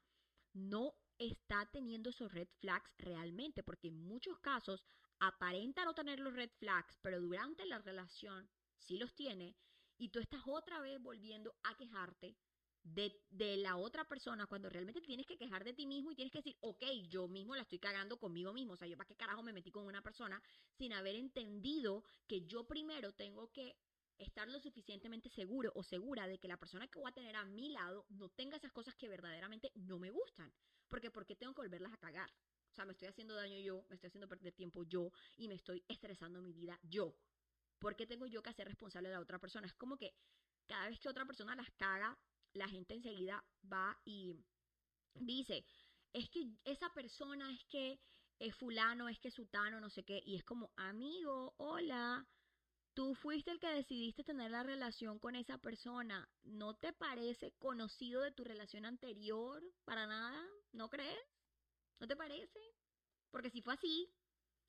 [0.53, 4.85] no está teniendo esos red flags realmente, porque en muchos casos
[5.21, 8.49] aparenta no tener los red flags, pero durante la relación
[8.85, 9.57] sí los tiene
[9.99, 12.37] y tú estás otra vez volviendo a quejarte
[12.83, 16.33] de, de, la otra persona cuando realmente tienes que quejar de ti mismo y tienes
[16.33, 18.75] que decir, ok, yo mismo la estoy cagando conmigo mismo.
[18.75, 20.43] O sea, yo para qué carajo me metí con una persona
[20.77, 23.75] sin haber entendido que yo primero tengo que
[24.19, 27.45] estar lo suficientemente seguro o segura de que la persona que voy a tener a
[27.45, 30.53] mi lado no tenga esas cosas que verdaderamente no me gustan.
[30.89, 32.31] Porque ¿por qué tengo que volverlas a cagar?
[32.71, 35.55] O sea, me estoy haciendo daño yo, me estoy haciendo perder tiempo yo y me
[35.55, 37.17] estoy estresando mi vida yo.
[37.85, 39.67] ¿Por qué tengo yo que hacer responsable de la otra persona?
[39.67, 40.15] Es como que
[40.67, 42.19] cada vez que otra persona las caga,
[42.55, 44.35] la gente enseguida va y
[45.13, 45.67] dice,
[46.15, 48.01] es que esa persona es que
[48.39, 52.27] es fulano, es que es sutano, no sé qué, y es como, amigo, hola,
[52.95, 58.23] tú fuiste el que decidiste tener la relación con esa persona, ¿no te parece conocido
[58.23, 60.43] de tu relación anterior para nada?
[60.73, 61.21] ¿No crees?
[62.01, 62.61] ¿No te parece?
[63.31, 64.11] Porque si fue así,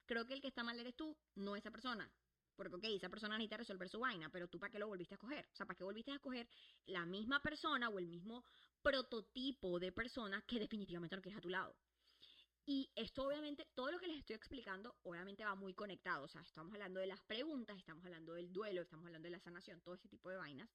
[0.06, 2.12] creo que el que está mal eres tú, no esa persona.
[2.56, 5.18] Porque, ok, esa persona necesita resolver su vaina, pero tú para qué lo volviste a
[5.18, 5.46] escoger?
[5.52, 6.48] O sea, ¿para qué volviste a escoger
[6.86, 8.44] la misma persona o el mismo
[8.82, 11.76] prototipo de persona que definitivamente no quieres a tu lado?
[12.68, 16.24] Y esto obviamente, todo lo que les estoy explicando, obviamente va muy conectado.
[16.24, 19.40] O sea, estamos hablando de las preguntas, estamos hablando del duelo, estamos hablando de la
[19.40, 20.68] sanación, todo ese tipo de vainas,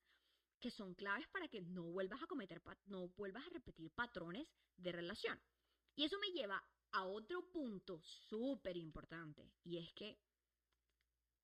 [0.61, 4.93] que son claves para que no vuelvas a cometer, no vuelvas a repetir patrones de
[4.93, 5.41] relación.
[5.97, 6.63] Y eso me lleva
[6.93, 10.19] a otro punto súper importante, y es que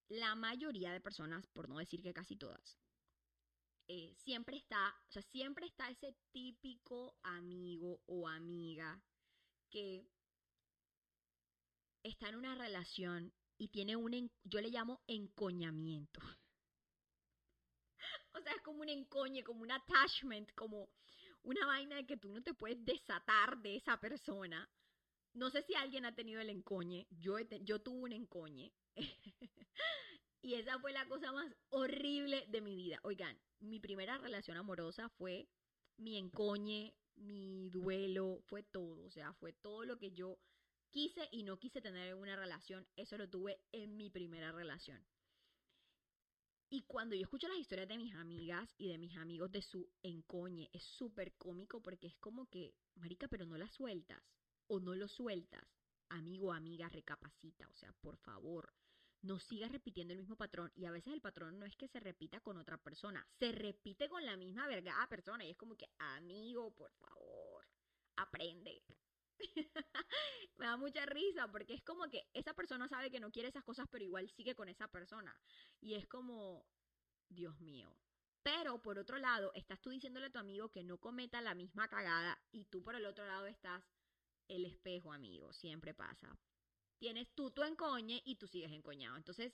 [0.08, 2.78] la mayoría de personas, por no decir que casi todas,
[3.88, 9.00] eh, siempre está, o sea, siempre está ese típico amigo o amiga
[9.70, 10.08] que
[12.02, 16.20] está en una relación y tiene un, yo le llamo encoñamiento.
[18.34, 20.88] o sea, es como un encoñe, como un attachment, como
[21.42, 24.68] una vaina de que tú no te puedes desatar de esa persona.
[25.34, 28.72] No sé si alguien ha tenido el encoñe, yo, yo tuve un encoñe.
[30.42, 32.98] y esa fue la cosa más horrible de mi vida.
[33.02, 35.48] Oigan, mi primera relación amorosa fue
[35.98, 39.04] mi encoñe, mi duelo, fue todo.
[39.04, 40.38] O sea, fue todo lo que yo
[40.90, 42.86] quise y no quise tener una relación.
[42.96, 45.04] Eso lo tuve en mi primera relación.
[46.68, 49.88] Y cuando yo escucho las historias de mis amigas y de mis amigos de su
[50.02, 54.20] encoñe, es súper cómico porque es como que, marica, pero no la sueltas
[54.66, 55.62] o no lo sueltas.
[56.08, 58.72] Amigo amiga, recapacita, o sea, por favor,
[59.26, 60.72] no sigas repitiendo el mismo patrón.
[60.74, 64.08] Y a veces el patrón no es que se repita con otra persona, se repite
[64.08, 64.66] con la misma
[65.08, 65.44] persona.
[65.44, 67.66] Y es como que, amigo, por favor,
[68.16, 68.82] aprende.
[70.56, 73.64] Me da mucha risa porque es como que esa persona sabe que no quiere esas
[73.64, 75.36] cosas, pero igual sigue con esa persona.
[75.80, 76.64] Y es como,
[77.28, 77.94] Dios mío.
[78.42, 81.88] Pero por otro lado, estás tú diciéndole a tu amigo que no cometa la misma
[81.88, 83.82] cagada y tú por el otro lado estás
[84.46, 85.52] el espejo, amigo.
[85.52, 86.38] Siempre pasa
[86.98, 89.16] tienes tú tu encoñe y tú sigues encoñado.
[89.16, 89.52] Entonces,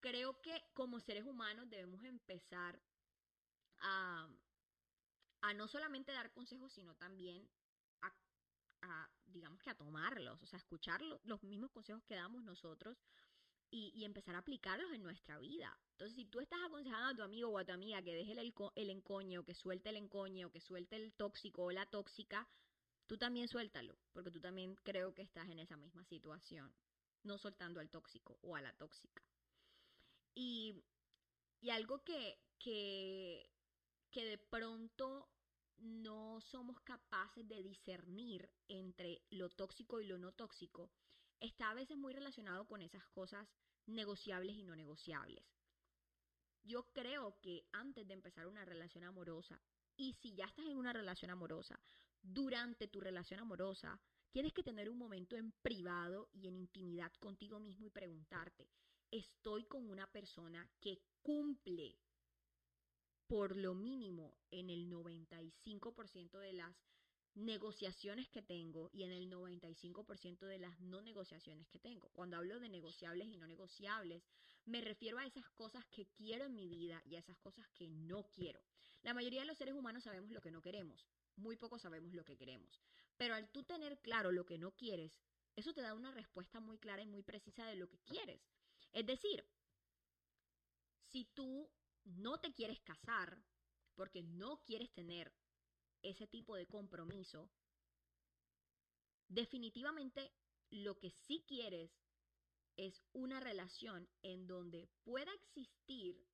[0.00, 2.80] creo que como seres humanos debemos empezar
[3.80, 4.28] a,
[5.54, 7.48] no solamente dar consejos, sino también
[8.80, 12.96] a, digamos que a tomarlos, o sea, escuchar los mismos consejos que damos nosotros
[13.70, 15.76] y, empezar a aplicarlos en nuestra vida.
[15.92, 18.54] Entonces, si tú estás aconsejando a tu amigo o a tu amiga que deje el,
[18.76, 22.48] el encoñe o que suelte el encoñe o que suelte el tóxico o la tóxica,
[23.08, 26.72] tú también suéltalo, porque tú también creo que estás en esa misma situación,
[27.24, 29.24] no soltando al tóxico o a la tóxica.
[30.34, 30.84] Y,
[31.60, 33.50] y algo que, que,
[34.10, 35.28] que de pronto
[35.78, 40.90] no somos capaces de discernir entre lo tóxico y lo no tóxico,
[41.40, 43.48] está a veces muy relacionado con esas cosas
[43.86, 45.44] negociables y no negociables.
[46.64, 49.58] Yo creo que antes de empezar una relación amorosa,
[49.96, 51.80] y si ya estás en una relación amorosa,
[52.22, 54.00] durante tu relación amorosa,
[54.30, 58.68] tienes que tener un momento en privado y en intimidad contigo mismo y preguntarte,
[59.10, 61.96] ¿estoy con una persona que cumple
[63.26, 66.74] por lo mínimo en el 95% de las
[67.34, 72.08] negociaciones que tengo y en el 95% de las no negociaciones que tengo.
[72.08, 74.24] Cuando hablo de negociables y no negociables,
[74.64, 77.86] me refiero a esas cosas que quiero en mi vida y a esas cosas que
[77.86, 78.60] no quiero.
[79.02, 81.06] La mayoría de los seres humanos sabemos lo que no queremos,
[81.38, 82.80] muy poco sabemos lo que queremos.
[83.16, 85.12] Pero al tú tener claro lo que no quieres,
[85.56, 88.40] eso te da una respuesta muy clara y muy precisa de lo que quieres.
[88.92, 89.44] Es decir,
[91.10, 91.70] si tú
[92.04, 93.42] no te quieres casar
[93.94, 95.32] porque no quieres tener
[96.02, 97.50] ese tipo de compromiso,
[99.28, 100.32] definitivamente
[100.70, 101.90] lo que sí quieres
[102.76, 106.24] es una relación en donde pueda existir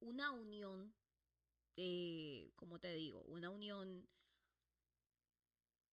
[0.00, 0.94] una unión,
[1.76, 4.06] de, como te digo, una unión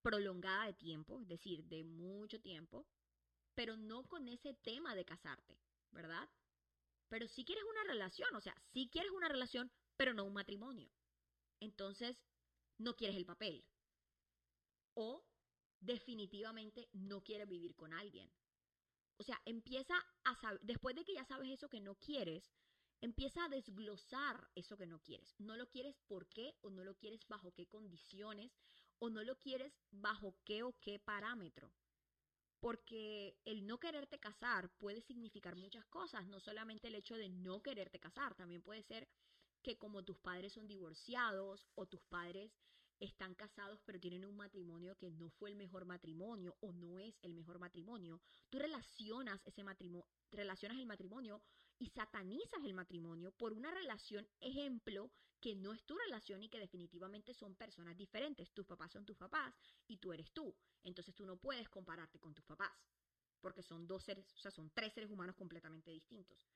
[0.06, 2.86] prolongada de tiempo, es decir, de mucho tiempo,
[3.56, 5.58] pero no con ese tema de casarte,
[5.90, 6.30] ¿verdad?
[7.10, 10.92] Pero si quieres una relación, o sea, si quieres una relación, pero no un matrimonio.
[11.60, 12.24] Entonces,
[12.78, 13.66] no quieres el papel.
[14.94, 15.26] O
[15.80, 18.32] definitivamente no quieres vivir con alguien.
[19.18, 22.54] O sea, empieza a saber, después de que ya sabes eso que no quieres,
[23.02, 25.34] empieza a desglosar eso que no quieres.
[25.40, 28.52] No lo quieres por qué o no lo quieres bajo qué condiciones
[29.00, 31.72] o no lo quieres bajo qué o qué parámetro.
[32.60, 37.62] Porque el no quererte casar puede significar muchas cosas, no solamente el hecho de no
[37.62, 39.08] quererte casar, también puede ser
[39.62, 42.52] que como tus padres son divorciados o tus padres
[43.00, 47.20] están casados pero tienen un matrimonio que no fue el mejor matrimonio o no es
[47.24, 51.42] el mejor matrimonio, tú relacionas ese matrimonio, relacionas el matrimonio
[51.80, 55.12] y satanizas el matrimonio por una relación ejemplo
[55.42, 58.52] que no es tu relación y que definitivamente son personas diferentes.
[58.52, 59.54] Tus papás son tus papás
[59.88, 60.56] y tú eres tú.
[60.84, 62.72] Entonces tú no puedes compararte con tus papás
[63.42, 66.48] porque son dos seres, o sea, son tres seres humanos completamente distintos.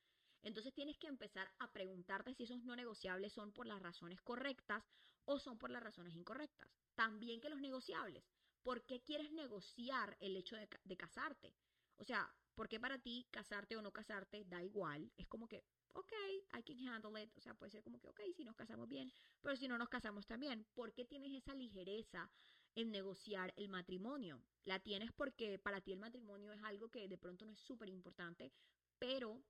[0.41, 4.84] Entonces tienes que empezar a preguntarte si esos no negociables son por las razones correctas
[5.25, 6.67] o son por las razones incorrectas.
[6.95, 8.23] También que los negociables.
[8.63, 11.53] ¿Por qué quieres negociar el hecho de, de casarte?
[11.97, 15.09] O sea, porque para ti casarte o no casarte da igual.
[15.15, 16.11] Es como que, ok,
[16.57, 17.31] I can handle it.
[17.37, 19.87] O sea, puede ser como que, ok, si nos casamos bien, pero si no nos
[19.87, 20.67] casamos también.
[20.73, 22.29] ¿Por qué tienes esa ligereza
[22.75, 24.43] en negociar el matrimonio?
[24.65, 27.87] La tienes porque para ti el matrimonio es algo que de pronto no es súper
[27.87, 28.51] importante,
[28.99, 29.41] pero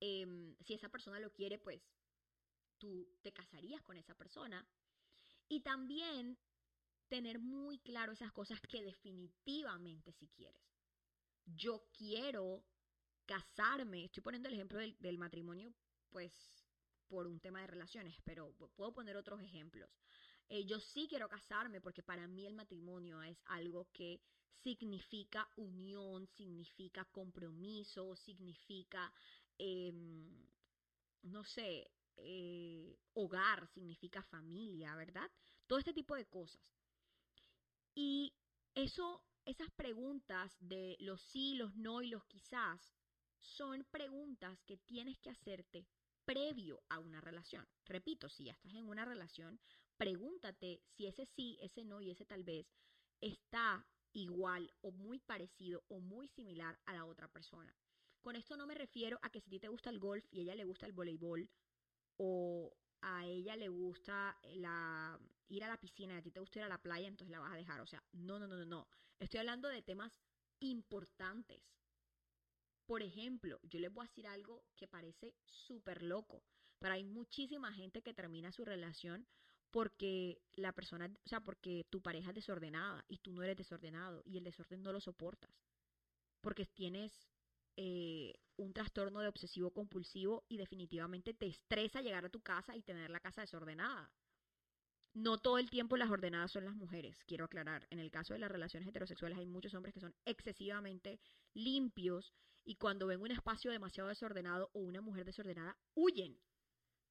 [0.00, 1.80] em, si esa persona lo quiere, pues
[2.78, 4.66] tú te casarías con esa persona.
[5.48, 6.36] Y también
[7.06, 10.69] tener muy claro esas cosas que definitivamente si quieres
[11.54, 12.64] yo quiero
[13.26, 15.72] casarme, estoy poniendo el ejemplo del, matrimonio,
[16.10, 16.32] pues
[17.08, 19.90] por un tema de relaciones, pero puedo poner otros ejemplos.
[20.48, 24.20] Eh, yo sí quiero casarme porque para mí el matrimonio es algo que
[24.62, 29.12] significa unión, significa compromiso, significa,
[29.58, 30.48] em,
[31.22, 35.30] no sé, eh, hogar, significa familia, ¿verdad?
[35.66, 36.60] Todo este tipo de cosas.
[37.94, 38.34] Y
[38.74, 42.94] eso esas preguntas de los sí, los no y los quizás
[43.38, 45.86] son preguntas que tienes que hacerte
[46.24, 47.66] previo a una relación.
[47.86, 49.60] Repito, si ya estás en una relación,
[49.96, 52.66] pregúntate si ese sí, ese no y ese tal vez
[53.20, 57.74] está igual o muy parecido o muy similar a la otra persona.
[58.20, 60.40] Con esto no me refiero a que si a ti te gusta el golf y
[60.40, 61.48] a ella le gusta el voleibol
[62.18, 66.64] o a ella le gusta ir a la piscina y a ti te gusta ir
[66.66, 67.80] a la playa, entonces la vas a dejar.
[67.80, 68.88] O sea, no, no, no, no, no.
[69.20, 70.18] Estoy hablando de temas
[70.60, 71.62] importantes.
[72.86, 76.42] Por ejemplo, yo les voy a decir algo que parece súper loco,
[76.78, 79.28] pero hay muchísima gente que termina su relación
[79.70, 84.22] porque la persona, o sea, porque tu pareja es desordenada y tú no eres desordenado
[84.24, 85.54] y el desorden no lo soportas.
[86.40, 87.12] Porque tienes
[87.76, 92.82] eh, un trastorno de obsesivo compulsivo y definitivamente te estresa llegar a tu casa y
[92.82, 94.10] tener la casa desordenada.
[95.12, 97.86] No todo el tiempo las ordenadas son las mujeres, quiero aclarar.
[97.90, 101.18] En el caso de las relaciones heterosexuales hay muchos hombres que son excesivamente
[101.52, 102.32] limpios
[102.64, 106.38] y cuando ven un espacio demasiado desordenado o una mujer desordenada, huyen.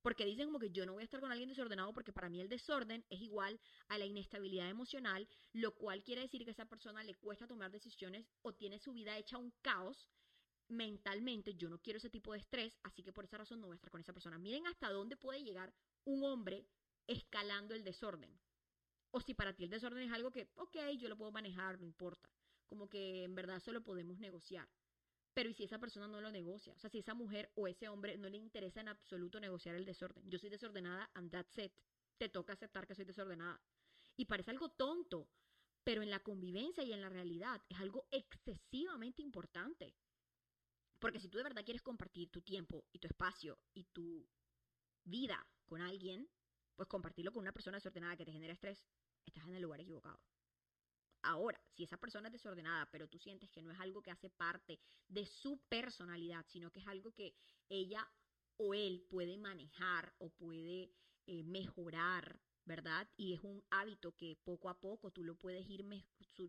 [0.02, 2.40] Porque dicen como que yo no voy a estar con alguien desordenado porque para mí
[2.40, 3.60] el desorden es igual
[3.90, 7.70] a la inestabilidad emocional, lo cual quiere decir que a esa persona le cuesta tomar
[7.70, 10.08] decisiones o tiene su vida hecha un caos
[10.70, 13.74] mentalmente yo no quiero ese tipo de estrés, así que por esa razón no voy
[13.74, 14.38] a estar con esa persona.
[14.38, 15.74] Miren hasta dónde puede llegar
[16.06, 16.66] un hombre
[17.10, 18.40] escalando el desorden.
[19.12, 21.86] O si para ti el desorden es algo que, ok, yo lo puedo manejar, no
[21.86, 22.30] importa.
[22.68, 24.70] Como que en verdad solo podemos negociar.
[25.34, 26.74] Pero ¿y si esa persona no lo negocia?
[26.76, 29.86] O sea, si esa mujer o ese hombre no le interesa en absoluto negociar el
[29.86, 30.30] desorden.
[30.30, 31.74] Yo soy desordenada and that's it.
[32.18, 33.60] Te toca aceptar que soy desordenada.
[34.16, 35.30] Y parece algo tonto,
[35.84, 39.96] pero en la convivencia y en la realidad es algo excesivamente importante.
[41.00, 44.28] Porque si tú de verdad quieres compartir tu tiempo y tu espacio y tu
[45.06, 46.30] vida con alguien,
[46.80, 48.86] pues compartirlo con una persona desordenada que te genera estrés,
[49.26, 50.18] estás en el lugar equivocado.
[51.24, 54.30] Ahora, si esa persona es desordenada, pero tú sientes que no es algo que hace
[54.30, 57.36] parte de su personalidad, sino que es algo que
[57.68, 58.10] ella
[58.56, 60.94] o él puede manejar o puede
[61.28, 63.10] eh, mejorar, ¿verdad?
[63.18, 65.86] Y es un hábito que poco a poco tú lo puedes ir,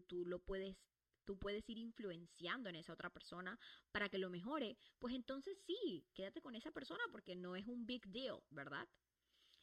[0.06, 0.76] tú lo puedes
[1.24, 3.58] tú puedes ir influenciando en esa otra persona
[3.90, 7.84] para que lo mejore, pues entonces sí, quédate con esa persona porque no es un
[7.84, 8.88] big deal, ¿verdad?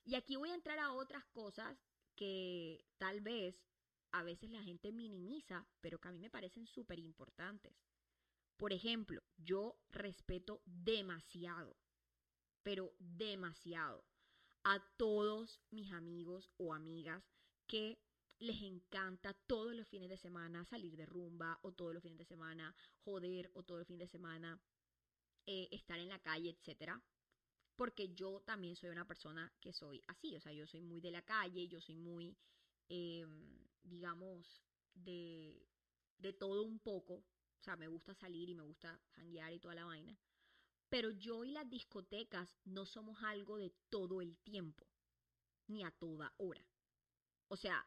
[0.07, 1.77] Y aquí voy a entrar a otras cosas
[2.15, 3.61] que tal vez
[4.11, 7.75] a veces la gente minimiza, pero que a mí me parecen súper importantes.
[8.55, 11.75] Por ejemplo, yo respeto demasiado,
[12.63, 14.05] pero demasiado,
[14.63, 17.21] a todos mis amigos o amigas
[17.67, 18.01] que
[18.39, 22.25] les encanta todos los fines de semana salir de rumba o todos los fines de
[22.25, 24.57] semana joder o todos los fines de semana
[25.45, 27.03] eh, estar en la calle, etcétera.
[27.77, 31.11] Porque yo también soy una persona que soy así, o sea, yo soy muy de
[31.11, 32.35] la calle, yo soy muy,
[32.89, 34.63] em, digamos,
[34.95, 35.69] de,
[36.17, 37.13] de todo un poco.
[37.13, 40.17] O sea, me gusta salir y me gusta janguear y toda la vaina.
[40.89, 44.87] Pero yo y las discotecas no somos algo de todo el tiempo,
[45.67, 46.65] ni a toda hora.
[47.49, 47.85] O sea,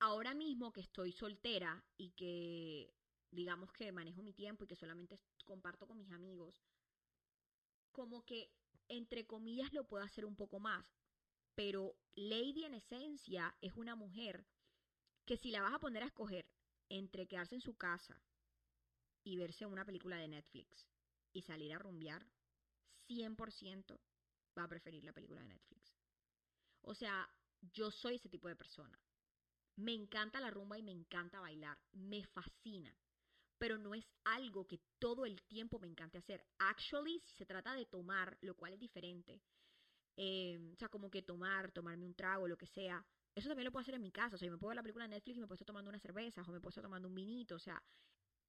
[0.00, 2.94] ahora mismo que estoy soltera y que
[3.30, 6.54] digamos que manejo mi tiempo y que solamente comparto con mis amigos,
[7.94, 8.50] como que
[8.88, 10.84] entre comillas lo puedo hacer un poco más.
[11.54, 14.44] Pero Lady en esencia es una mujer
[15.24, 16.46] que si la vas a poner a escoger
[16.90, 18.20] entre quedarse en su casa
[19.22, 20.86] y verse una película de Netflix
[21.32, 22.26] y salir a rumbear,
[23.08, 23.98] 100%
[24.58, 25.96] va a preferir la película de Netflix.
[26.82, 27.28] O sea,
[27.72, 29.00] yo soy ese tipo de persona.
[29.76, 32.94] Me encanta la rumba y me encanta bailar, me fascina,
[33.58, 36.44] pero no es algo que todo el tiempo me encante hacer.
[36.58, 39.42] Actually, si se trata de tomar, lo cual es diferente,
[40.16, 43.72] eh, o sea, como que tomar, tomarme un trago, lo que sea, eso también lo
[43.72, 44.36] puedo hacer en mi casa.
[44.36, 45.88] O sea, yo me puedo ver la película de Netflix y me puedo estar tomando
[45.88, 47.56] una cerveza o me puedo estar tomando un vinito.
[47.56, 47.82] O sea,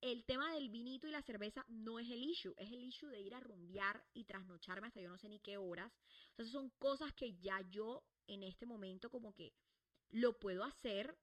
[0.01, 2.53] el tema del vinito y la cerveza no es el issue.
[2.57, 5.57] Es el issue de ir a rumbear y trasnocharme hasta yo no sé ni qué
[5.57, 5.91] horas.
[6.35, 9.53] Sea, son cosas que ya yo en este momento como que
[10.09, 11.17] lo puedo hacer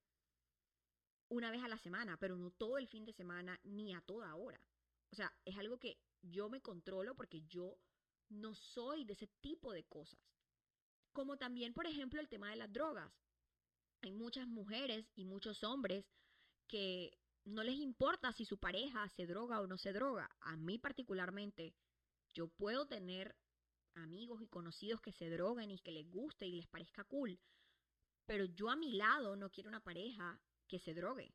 [1.33, 4.35] una vez a la semana, pero no todo el fin de semana ni a toda
[4.35, 4.61] hora.
[5.11, 7.79] O sea, es algo que yo me controlo porque yo
[8.29, 10.21] no soy de ese tipo de cosas.
[11.13, 13.11] Como también, por ejemplo, el tema de las drogas.
[14.03, 16.05] Hay muchas mujeres y muchos hombres
[16.69, 20.31] que no les importa si su pareja se droga o no se droga.
[20.41, 21.75] A mí particularmente,
[22.35, 23.35] yo puedo tener
[23.95, 27.39] amigos y conocidos que se droguen y que les guste y les parezca cool,
[28.27, 30.41] pero yo a mi lado no quiero una pareja
[30.73, 31.35] que se drogue,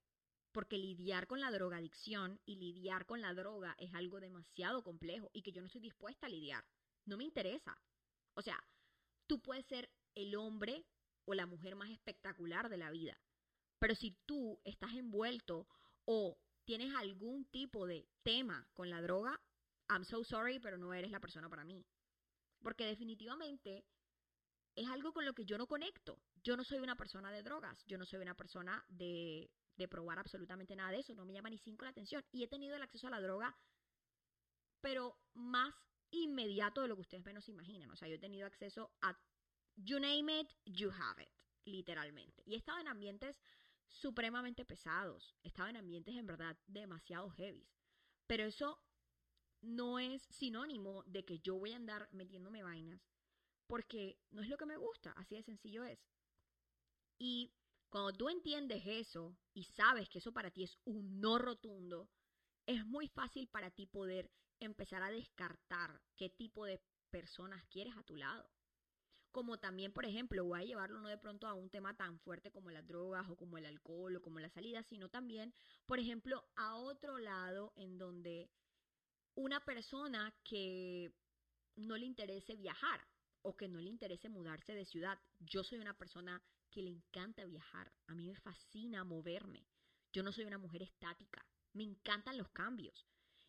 [0.51, 5.43] porque lidiar con la drogadicción y lidiar con la droga es algo demasiado complejo y
[5.43, 6.65] que yo no estoy dispuesta a lidiar.
[7.05, 7.79] No me interesa.
[8.33, 8.57] O sea,
[9.27, 10.87] tú puedes ser el hombre
[11.25, 13.15] o la mujer más espectacular de la vida,
[13.77, 15.67] pero si tú estás envuelto
[16.05, 19.39] o tienes algún tipo de tema con la droga,
[19.87, 21.85] I'm so sorry, pero no eres la persona para mí.
[22.63, 23.85] Porque definitivamente
[24.73, 26.19] es algo con lo que yo no conecto.
[26.47, 29.51] Yo no soy una persona de drogas, yo no soy una persona de,
[29.89, 32.23] probar absolutamente nada de eso, no me llama ni cinco la atención.
[32.31, 33.53] Y he tenido el acceso a la droga,
[34.79, 35.75] pero más
[36.09, 37.91] inmediato de lo que ustedes menos imaginan.
[37.91, 39.19] O sea, yo he tenido acceso a,
[39.75, 41.27] you name it, you have it,
[41.65, 42.43] literalmente.
[42.45, 43.41] Y he estado en ambientes
[43.89, 47.67] supremamente pesados, he estado en ambientes en verdad demasiado heavy.
[48.25, 48.81] Pero eso
[49.59, 53.01] no es sinónimo de que yo voy a andar metiéndome vainas
[53.67, 55.99] porque no es lo que me gusta, así de sencillo es.
[57.17, 57.51] Y
[57.89, 62.09] cuando tú entiendes eso y sabes que eso para ti es un no rotundo,
[62.65, 68.03] es muy fácil para ti poder empezar a descartar qué tipo de personas quieres a
[68.03, 68.49] tu lado.
[69.31, 72.51] Como también, por ejemplo, voy a llevarlo no de pronto a un tema tan fuerte
[72.51, 75.53] como las drogas o como el alcohol o como la salida, sino también,
[75.85, 78.49] por ejemplo, a otro lado en donde
[79.35, 81.13] una persona que
[81.75, 83.07] no le interese viajar
[83.43, 85.19] o que no le interese mudarse de ciudad.
[85.39, 86.41] Yo soy una persona
[86.81, 87.91] le encanta viajar.
[88.07, 89.67] A mí me fascina moverme.
[90.13, 91.45] Yo no soy una mujer estática.
[91.73, 93.07] Me encantan los cambios.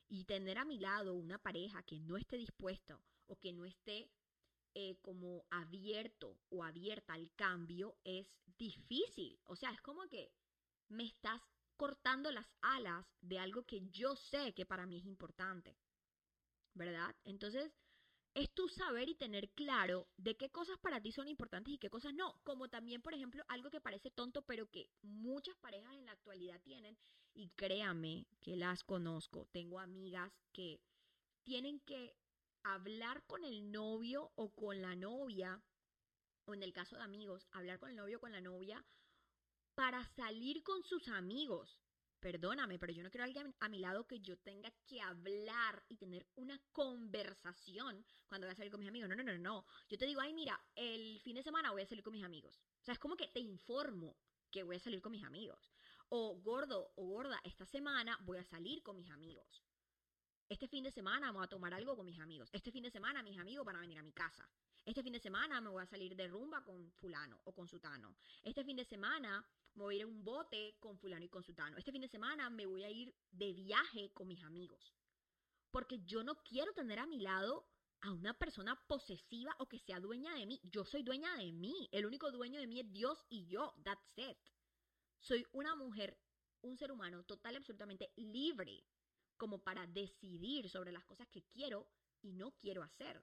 [0.08, 4.10] Y tener a mi lado una pareja que no esté dispuesta o que no esté
[4.74, 8.26] eh, como abierto o abierta al cambio es
[8.56, 9.38] difícil.
[9.44, 10.32] O sea, es como que
[10.88, 11.40] me estás
[11.76, 15.76] cortando las alas de algo que yo sé que para mí es importante.
[16.74, 17.14] ¿Verdad?
[17.24, 17.72] Entonces,
[18.34, 21.90] es tu saber y tener claro de qué cosas para ti son importantes y qué
[21.90, 22.40] cosas no.
[22.44, 26.60] Como también, por ejemplo, algo que parece tonto, pero que muchas parejas en la actualidad
[26.62, 26.96] tienen,
[27.34, 29.46] y créame que las conozco.
[29.52, 30.80] Tengo amigas que
[31.44, 32.16] tienen que
[32.64, 35.62] hablar con el novio o con la novia,
[36.46, 38.84] o en el caso de amigos, hablar con el novio o con la novia
[39.74, 41.78] para salir con sus amigos
[42.20, 45.84] perdóname, pero yo no quiero a alguien a mi lado que yo tenga que hablar
[45.88, 49.08] y tener una conversación cuando voy a salir con mis amigos.
[49.08, 49.66] No, no, no, no.
[49.88, 52.60] Yo te digo, ay, mira, el fin de semana voy a salir con mis amigos.
[52.80, 54.16] O sea, es como que te informo
[54.50, 55.72] que voy a salir con mis amigos.
[56.08, 59.67] O gordo o gorda, esta semana voy a salir con mis amigos.
[60.50, 62.48] Este fin de semana vamos a tomar algo con mis amigos.
[62.54, 64.48] Este fin de semana mis amigos van a venir a mi casa.
[64.82, 68.16] Este fin de semana me voy a salir de rumba con fulano o con sutano.
[68.42, 71.42] Este fin de semana me voy a ir a un bote con fulano y con
[71.42, 71.76] sutano.
[71.76, 74.94] Este fin de semana me voy a ir de viaje con mis amigos.
[75.70, 77.68] Porque yo no quiero tener a mi lado
[78.00, 80.58] a una persona posesiva o que sea dueña de mí.
[80.62, 81.90] Yo soy dueña de mí.
[81.92, 83.74] El único dueño de mí es Dios y yo.
[83.84, 84.38] That's it.
[85.20, 86.18] Soy una mujer,
[86.62, 88.82] un ser humano total y absolutamente libre
[89.38, 91.88] como para decidir sobre las cosas que quiero
[92.20, 93.22] y no quiero hacer.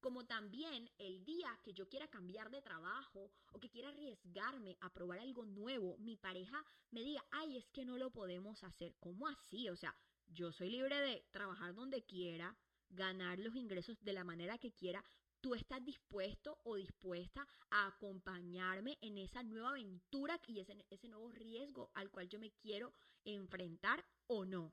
[0.00, 4.92] Como también el día que yo quiera cambiar de trabajo o que quiera arriesgarme a
[4.92, 8.94] probar algo nuevo, mi pareja me diga, ay, es que no lo podemos hacer.
[9.00, 9.68] ¿Cómo así?
[9.68, 9.96] O sea,
[10.28, 12.56] yo soy libre de trabajar donde quiera,
[12.90, 15.02] ganar los ingresos de la manera que quiera.
[15.40, 21.30] ¿Tú estás dispuesto o dispuesta a acompañarme en esa nueva aventura y ese, ese nuevo
[21.30, 22.92] riesgo al cual yo me quiero
[23.24, 24.72] enfrentar o no?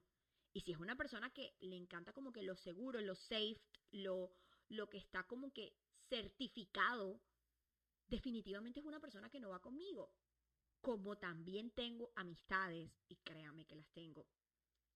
[0.54, 3.60] Y si es una persona que le encanta como que lo seguro, lo safe,
[3.92, 4.32] lo,
[4.70, 5.76] lo que está como que
[6.10, 7.20] certificado,
[8.08, 10.14] definitivamente es una persona que no va conmigo.
[10.80, 14.28] Como también tengo amistades, y créame que las tengo,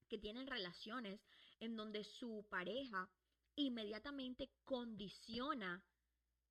[0.08, 1.20] que tienen relaciones
[1.60, 3.10] en donde su pareja
[3.55, 5.84] inmediatamente condiciona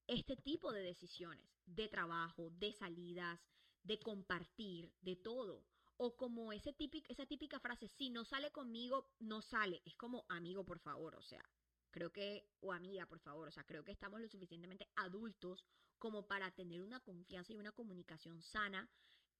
[0.07, 3.40] este tipo de decisiones, de trabajo, de salidas,
[3.82, 5.64] de compartir, de todo.
[5.99, 6.76] O como ese
[7.09, 9.82] esa típica frase, si no sale conmigo, no sale.
[9.84, 11.42] Es como amigo, por favor, o sea,
[11.90, 15.64] creo que, o amiga, por favor, o sea, creo que estamos lo suficientemente adultos
[15.99, 18.90] como para tener una confianza y una comunicación sana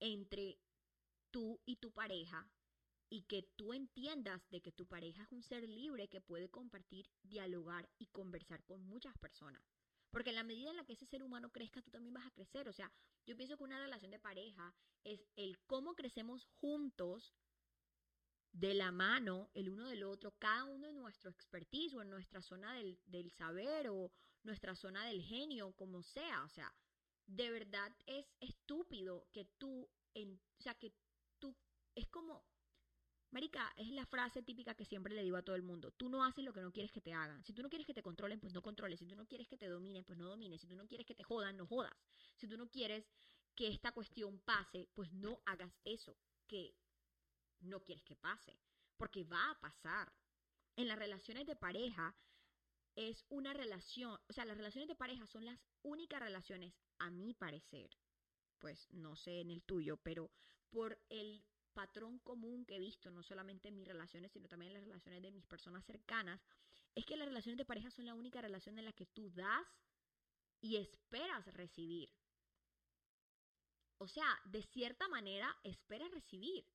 [0.01, 0.59] entre
[1.31, 2.51] tú y tu pareja
[3.11, 7.11] y que tú entiendas de que tu pareja es un ser libre que puede compartir,
[7.23, 9.76] dialogar y conversar con muchas personas.
[10.17, 12.31] Porque en la medida en la que ese ser humano crezca, tú también vas a
[12.31, 12.71] crecer.
[12.71, 12.91] O sea,
[13.27, 17.35] yo pienso que una relación de pareja es el cómo crecemos juntos
[18.51, 22.41] de la mano el uno del otro, cada uno en nuestro expertise o en nuestra
[22.41, 24.11] zona del, del saber o
[24.43, 26.45] nuestra zona del genio, como sea.
[26.45, 26.75] O sea,
[27.27, 30.95] de verdad es estúpido que tú, en, o sea, que
[31.39, 31.55] tú,
[31.95, 32.43] es como
[33.31, 35.91] Marica, es la frase típica que siempre le digo a todo el mundo.
[35.91, 37.45] Tú no haces lo que no quieres que te hagan.
[37.45, 38.99] Si tú no quieres que te controlen, pues no controles.
[38.99, 40.61] Si tú no quieres que te dominen, pues no domines.
[40.61, 41.97] Si tú no quieres que te jodan, no jodas.
[42.37, 43.05] Si tú no quieres
[43.55, 46.17] que esta cuestión pase, pues no hagas eso
[46.47, 46.75] que
[47.61, 48.59] no quieres que pase.
[48.97, 50.13] Porque va a pasar.
[50.77, 52.15] En las relaciones de pareja
[52.95, 57.35] es una relación, o sea, las relaciones de pareja son las únicas relaciones, a mi
[57.35, 57.91] parecer,
[58.59, 60.31] pues no sé en el tuyo, pero
[60.71, 61.45] por el
[61.77, 65.21] patrón común que he visto, no solamente en mis relaciones, sino también en las relaciones
[65.21, 66.41] de mis personas cercanas,
[66.95, 69.67] es que las relaciones de pareja son la única relación en la que tú das
[70.63, 72.09] y esperas recibir.
[73.99, 76.67] O sea, de cierta manera esperas recibir,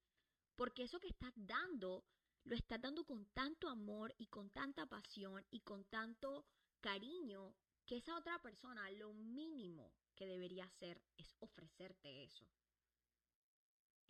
[0.55, 2.05] porque eso que estás dando,
[2.43, 6.45] lo estás dando con tanto amor y con tanta pasión y con tanto
[6.79, 7.55] cariño,
[7.87, 12.45] que esa otra persona lo mínimo que debería hacer es ofrecerte eso.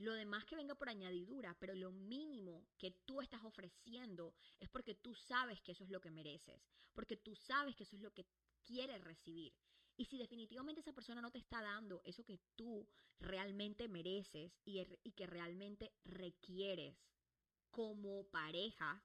[0.02, 4.96] Lo demás que venga por añadidura, pero lo mínimo que tú estás ofreciendo es porque
[4.96, 6.60] tú sabes que eso es lo que mereces,
[6.92, 8.26] porque tú sabes que eso es lo que
[8.64, 9.54] quieres recibir.
[9.96, 12.90] Y si definitivamente esa persona no te está dando eso que tú
[13.20, 16.98] realmente mereces y, er, que realmente requieres
[17.70, 19.04] como pareja,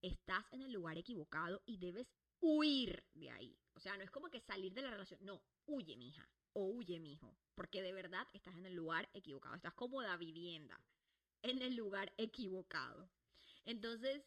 [0.00, 2.10] estás en el lugar equivocado y debes
[2.40, 3.58] huir de ahí.
[3.74, 6.26] O sea, no es como que salir de la relación, no, huye, mija
[6.56, 10.80] o huye, mijo, porque de verdad estás en el lugar equivocado, estás cómoda vivienda
[11.42, 13.10] en el lugar equivocado.
[13.66, 14.24] Entonces,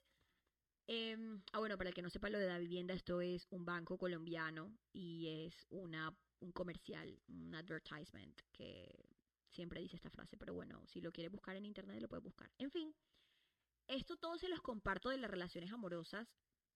[0.88, 1.18] eh,
[1.54, 3.98] ah, bueno, para el que no sepa lo de la vivienda, esto es un banco
[3.98, 8.88] colombiano y es una, un comercial, un advertisement que
[9.50, 12.52] siempre dice esta frase, pero bueno, si lo quieres buscar en internet lo puedes buscar.
[12.60, 12.94] En fin,
[13.88, 16.28] esto todo se los comparto de las relaciones amorosas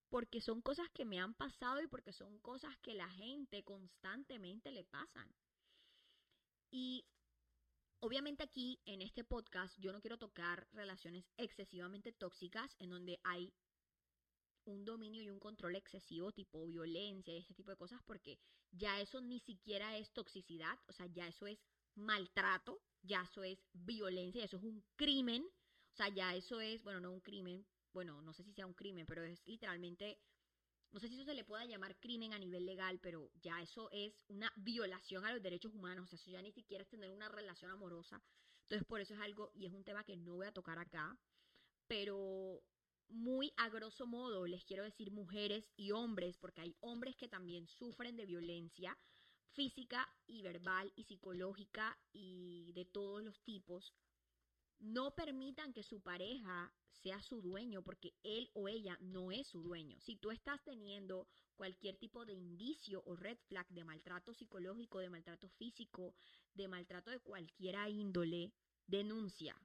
[0.10, 4.72] porque son cosas que me han pasado y porque son cosas que la gente constantemente
[4.72, 5.28] le pasan.
[6.76, 7.06] Y
[8.00, 13.54] obviamente aquí en este podcast yo no quiero tocar relaciones excesivamente tóxicas en donde hay
[14.66, 18.40] un dominio y un control excesivo tipo violencia y este tipo de cosas porque
[18.72, 21.60] ya eso ni siquiera es toxicidad, o sea, ya eso es
[21.94, 27.00] maltrato, ya eso es violencia, eso es un crimen, o sea, ya eso es, bueno,
[27.02, 30.20] no un crimen, bueno, no sé si sea un crimen, pero es literalmente
[30.94, 33.90] no sé si eso se le pueda llamar crimen a nivel legal, pero ya eso
[33.92, 37.12] es una violación a los derechos humanos, o sea, eso ya ni siquiera es tener
[37.12, 38.22] una relación amorosa.
[38.64, 41.18] Entonces, por eso es algo, y es un tema que no voy a tocar acá,
[41.88, 42.64] pero
[43.10, 47.68] muy a grosso modo les quiero decir mujeres y hombres, porque hay hombres que también
[47.68, 48.98] sufren de violencia
[49.54, 53.94] física y verbal y psicológica y de todos los tipos.
[54.80, 59.62] no permitan que su pareja sea su dueño porque él o ella no es su
[59.62, 60.00] dueño.
[60.00, 65.10] Si tú estás teniendo cualquier tipo de indicio o red flag de maltrato psicológico, de
[65.10, 66.16] maltrato físico,
[66.54, 68.54] de maltrato de cualquier índole,
[68.88, 69.56] denuncia.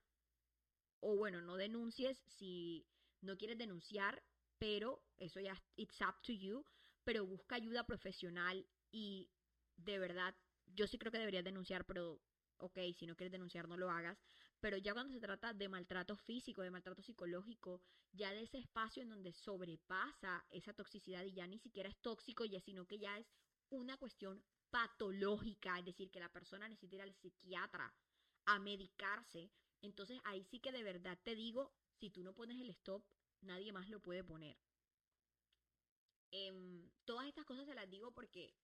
[1.00, 2.86] O bueno, no denuncies si
[3.20, 4.22] no quieres denunciar,
[4.58, 6.64] pero eso ya it's up to you,
[7.04, 9.30] pero busca ayuda profesional y
[9.76, 10.34] de verdad,
[10.66, 12.20] yo sí creo que deberías denunciar, pero
[12.58, 14.18] ok, si no quieres denunciar no lo hagas,
[14.60, 17.80] pero ya cuando se trata de maltrato físico, de maltrato psicológico,
[18.12, 22.44] ya de ese espacio en donde sobrepasa esa toxicidad y ya ni siquiera es tóxico,
[22.44, 23.26] ya sino que ya es
[23.70, 27.94] una cuestión patológica, es decir, que la persona necesita ir al psiquiatra
[28.46, 29.50] a medicarse,
[29.82, 33.04] entonces ahí sí que de verdad te digo, si tú no pones el stop,
[33.40, 34.58] nadie más lo puede poner.
[36.30, 38.54] Em, todas estas cosas se las digo porque,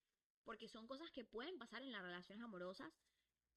[0.43, 2.93] porque son cosas que pueden pasar en las relaciones amorosas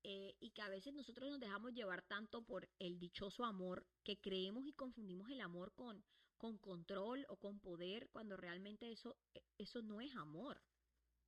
[0.02, 4.20] eh, y que a veces nosotros nos dejamos llevar tanto por el dichoso amor que
[4.20, 6.04] creemos y confundimos el amor con,
[6.36, 10.62] con control o con poder cuando realmente eso, e, eso no es amor.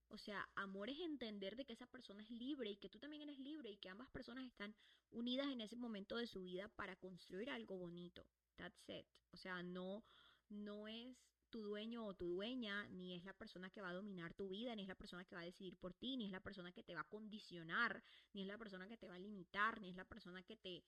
[0.09, 3.23] O sea, amor es entender de que esa persona es libre y que tú también
[3.23, 4.75] eres libre y que ambas personas están
[5.11, 8.27] unidas en ese momento de su vida para construir algo bonito.
[8.57, 9.07] That's it.
[9.33, 10.05] O sea, no,
[10.49, 11.17] no es
[11.51, 14.75] tu dueño o tu dueña, ni es la persona que va a dominar tu vida,
[14.75, 16.83] ni es la persona que va a decidir por ti, ni es la persona que
[16.83, 19.97] te va a condicionar, ni es la persona que te va a limitar, ni es
[19.97, 20.85] la persona que te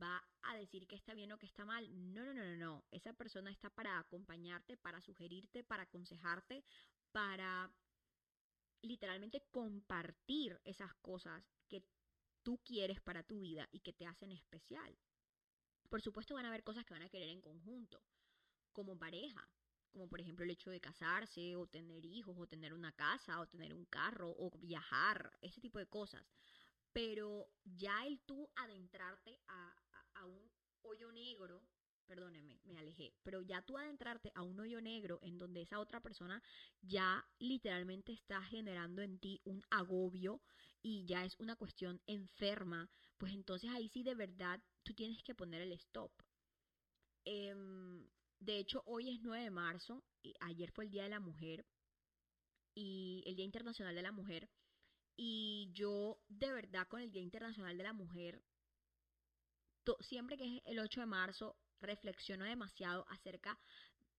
[0.00, 1.88] va a decir que está bien o que está mal.
[2.12, 2.84] No, no, no, no, no.
[2.90, 6.64] Esa persona está para acompañarte, para sugerirte, para aconsejarte,
[7.10, 7.72] para
[8.82, 11.84] literalmente compartir esas cosas que
[12.42, 14.98] tú quieres para tu vida y que te hacen especial.
[15.88, 18.02] Por supuesto van a haber cosas que van a querer en conjunto,
[18.72, 19.48] como pareja,
[19.92, 23.46] como por ejemplo el hecho de casarse o tener hijos o tener una casa o
[23.46, 26.24] tener un carro o viajar, ese tipo de cosas.
[26.92, 29.74] Pero ya el tú adentrarte a,
[30.14, 30.50] a, un
[30.82, 31.62] hoyo negro,
[32.06, 36.00] perdóneme, me alejé, pero ya tú adentrarte a un hoyo negro en donde esa otra
[36.00, 36.42] persona
[36.80, 40.42] ya literalmente está generando en ti un agobio
[40.82, 45.34] y ya es una cuestión enferma, pues entonces ahí sí de verdad tú tienes que
[45.34, 46.12] poner el stop.
[47.24, 47.54] Eh,
[48.42, 51.64] de hecho, hoy es 9 de marzo, y ayer fue el Día de la Mujer
[52.74, 54.50] y el Día Internacional de la Mujer.
[55.16, 58.42] Y yo, de verdad, con el Día Internacional de la Mujer,
[60.00, 63.58] siempre que es el 8 de marzo, reflexiono demasiado acerca,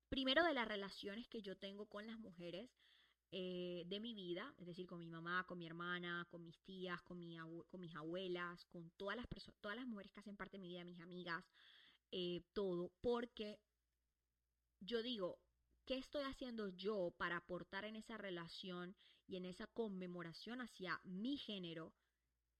[0.10, 2.70] primero, de las relaciones que yo tengo con las mujeres
[3.32, 7.02] eh, de mi vida, es decir, con mi mamá, con mi hermana, con mis tías,
[7.02, 7.36] con, mi
[7.70, 9.26] con mis abuelas, con todas las,
[9.60, 11.44] todas las mujeres que hacen parte de mi vida, mis amigas,
[12.12, 13.60] eh, todo, porque
[14.86, 15.40] yo digo,
[15.86, 18.96] ¿qué estoy haciendo yo para aportar en esa relación
[19.28, 21.94] y en esa conmemoración hacia mi género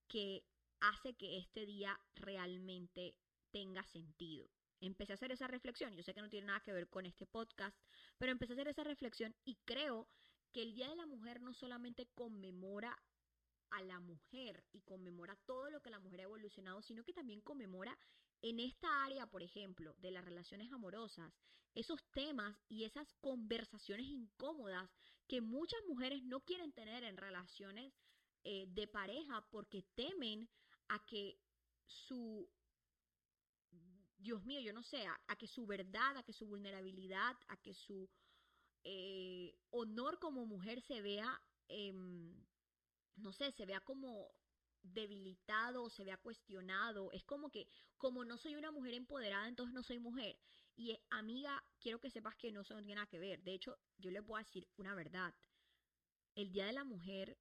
[0.08, 0.44] que
[0.80, 3.14] hace que este día realmente
[3.50, 4.48] tenga sentido?
[4.80, 7.26] Empecé a hacer esa reflexión, yo sé que no tiene nada que ver con este
[7.26, 7.78] podcast,
[8.18, 10.08] pero empecé a hacer esa reflexión y creo
[10.52, 12.96] que el Día de la Mujer no solamente conmemora
[13.70, 17.40] a la mujer y conmemora todo lo que la mujer ha evolucionado, sino que también
[17.40, 17.98] conmemora
[18.42, 21.32] en esta área, por ejemplo, de las relaciones amorosas,
[21.74, 24.88] esos temas y esas conversaciones incómodas
[25.26, 27.92] que muchas mujeres no quieren tener en relaciones
[28.44, 30.48] eh, de pareja porque temen
[30.88, 31.38] a que
[31.86, 32.48] su,
[34.18, 37.74] Dios mío, yo no sé, a, que su verdad, a que su vulnerabilidad, a que
[37.74, 38.08] su
[38.84, 42.34] eh, honor como mujer se vea, em,
[43.16, 44.30] no sé, se vea como
[44.84, 47.10] debilitado, se vea cuestionado.
[47.12, 50.38] Es como que, como no soy una mujer empoderada, entonces no soy mujer.
[50.76, 53.42] Y eh, amiga, quiero que sepas que no, eso no tiene nada que ver.
[53.42, 55.34] De hecho, yo le puedo decir una verdad.
[56.34, 57.38] El Día de la Mujer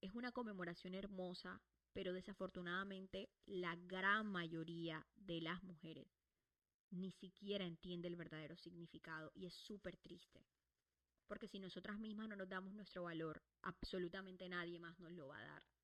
[0.00, 1.60] es una conmemoración hermosa,
[1.92, 6.06] pero desafortunadamente la gran mayoría de las mujeres
[6.90, 10.46] ni siquiera entiende el verdadero significado y es súper triste.
[11.26, 15.38] Porque si nosotras mismas no nos damos nuestro valor, absolutamente nadie más nos lo va
[15.38, 15.75] a dar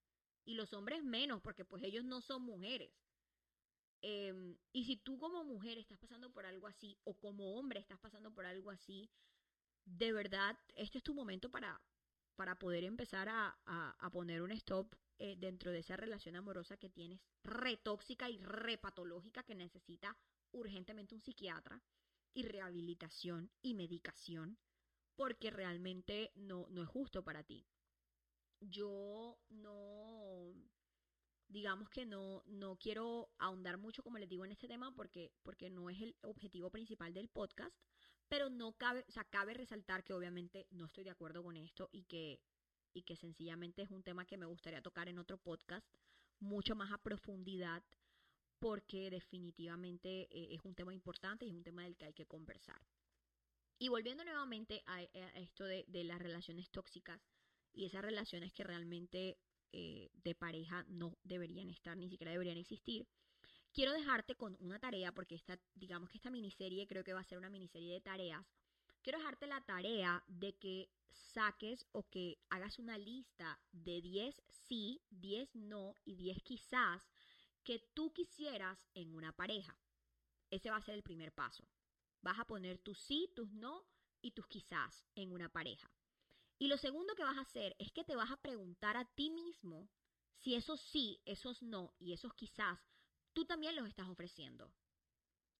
[0.44, 2.92] y los hombres menos, porque pues ellos no son mujeres.
[4.00, 7.98] Em, y si tú como mujer estás pasando por algo así, o como hombre estás
[8.00, 9.10] pasando por algo así,
[9.84, 11.80] de verdad, este es tu momento para,
[12.36, 16.90] para poder empezar a, a, poner un stop eh, dentro de esa relación amorosa que
[16.90, 20.16] tienes, retóxica y repatológica, que necesita
[20.52, 21.82] urgentemente un psiquiatra,
[22.34, 24.58] y rehabilitación y medicación,
[25.16, 27.66] porque realmente no, no es justo para ti
[28.70, 30.21] yo no,
[31.52, 35.70] digamos que no, no quiero ahondar mucho, como les digo, en este tema porque, porque
[35.70, 37.76] no es el objetivo principal del podcast,
[38.28, 41.90] pero no cabe, o sea, cabe resaltar que obviamente no estoy de acuerdo con esto
[41.92, 42.40] y que,
[42.94, 45.86] y que sencillamente es un tema que me gustaría tocar en otro podcast
[46.40, 47.84] mucho más a profundidad
[48.58, 52.26] porque definitivamente eh, es un tema importante y es un tema del que hay que
[52.26, 52.80] conversar.
[53.78, 57.20] Y volviendo nuevamente a, esto de, las relaciones tóxicas
[57.72, 59.38] y esas relaciones que realmente
[59.72, 63.06] eh, de pareja no deberían estar, ni siquiera deberían existir,
[63.72, 67.24] quiero dejarte con una tarea, porque esta, digamos que esta miniserie creo que va a
[67.24, 68.46] ser una miniserie de tareas.
[69.02, 75.02] Quiero dejarte la tarea de que saques o que hagas una lista de 10 sí,
[75.10, 77.10] 10 no y 10 quizás
[77.64, 79.76] que tú quisieras en una pareja.
[80.50, 81.66] Ese va a ser el primer paso.
[82.20, 83.84] Vas a poner tus sí, tus no
[84.20, 85.90] y tus quizás en una pareja.
[86.62, 89.30] Y lo segundo que vas a hacer es que te vas a preguntar a ti
[89.30, 89.90] mismo
[90.36, 92.78] si esos sí, esos no y esos quizás
[93.32, 94.72] tú también los estás ofreciendo.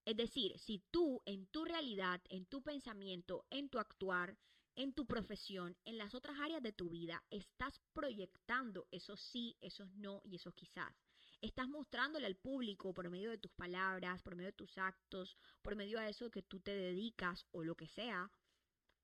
[0.05, 4.39] Es decir, si tú en tu realidad, en tu pensamiento, en tu actuar,
[4.77, 9.93] en tu profesión, en las otras áreas de tu vida, estás proyectando esos sí, esos
[9.97, 10.95] no y esos quizás
[11.41, 15.75] estás mostrándole al público por medio de tus palabras, por medio de tus actos, por
[15.75, 18.31] medio de eso que tú te dedicas o lo que sea,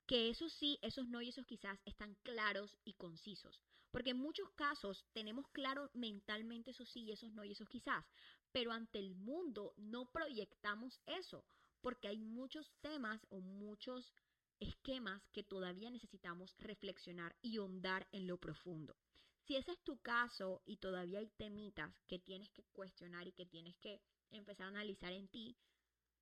[0.09, 3.61] que esos sí, esos no y esos quizás están claros y concisos.
[3.91, 8.07] Porque en muchos casos tenemos claro mentalmente esos sí, esos no y esos quizás,
[8.51, 11.45] pero ante el mundo no proyectamos eso,
[11.83, 14.15] porque hay muchos temas o muchos
[14.61, 18.97] esquemas que todavía necesitamos reflexionar y hondar en lo profundo.
[19.43, 23.47] Si ese es tu caso y todavía hay temitas que tienes que cuestionar y que
[23.47, 24.01] tienes que
[24.31, 25.55] empezar a analizar en ti,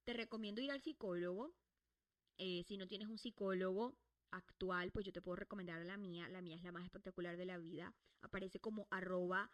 [0.05, 1.55] te recomiendo ir al psicólogo.
[2.39, 3.97] Eh, si no tienes un psicólogo
[4.31, 6.29] actual, pues yo te puedo recomendar la mía.
[6.29, 7.95] La mía es la más espectacular de la vida.
[8.21, 9.51] Aparece como arroba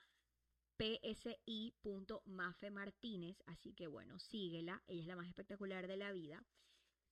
[0.79, 3.43] psi.mafemartínez.
[3.47, 4.83] Así que bueno, síguela.
[4.87, 6.45] Ella es la más espectacular de la vida.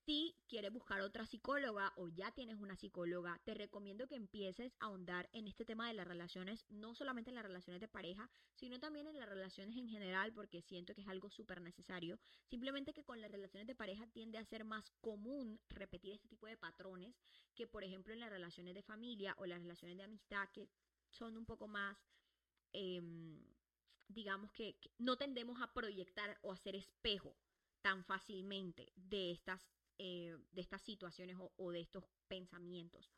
[0.05, 4.87] Si quieres buscar otra psicóloga o ya tienes una psicóloga, te recomiendo que empieces a
[4.87, 8.81] ahondar en este tema de las relaciones, no solamente en las relaciones de pareja, sino
[8.81, 12.19] también en las relaciones en general, porque siento que es algo súper necesario.
[12.47, 16.47] Simplemente que con las relaciones de pareja tiende a ser más común repetir este tipo
[16.47, 17.15] de patrones
[17.55, 20.69] que, por ejemplo, en las relaciones de familia o las relaciones de amistad, que
[21.11, 21.99] son un poco más...
[22.73, 23.39] Em,
[24.09, 27.37] digamos que, no tendemos a proyectar o hacer espejo
[27.81, 29.65] tan fácilmente de estas
[30.03, 33.13] eh, de estas situaciones o, de estos pensamientos.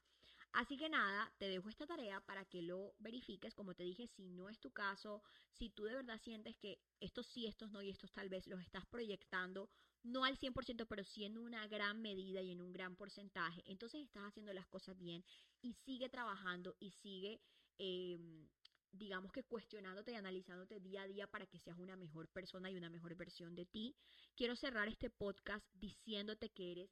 [0.53, 3.55] Así que nada, te dejo esta tarea para que lo verifiques.
[3.55, 5.23] Como te dije, si no es tu caso,
[5.53, 8.61] si tú de verdad sientes que estos sí, estos no y estos tal vez los
[8.61, 9.71] estás proyectando,
[10.03, 14.03] no al 100%, pero sí en una gran medida y en un gran porcentaje, entonces
[14.03, 15.25] estás haciendo las cosas bien
[15.61, 17.41] y sigue trabajando y sigue
[17.79, 18.49] em,
[18.93, 22.77] digamos que cuestionándote y analizándote día a día para que seas una mejor persona y
[22.77, 23.97] una mejor versión de ti.
[24.37, 26.91] Quiero cerrar este podcast diciéndote que eres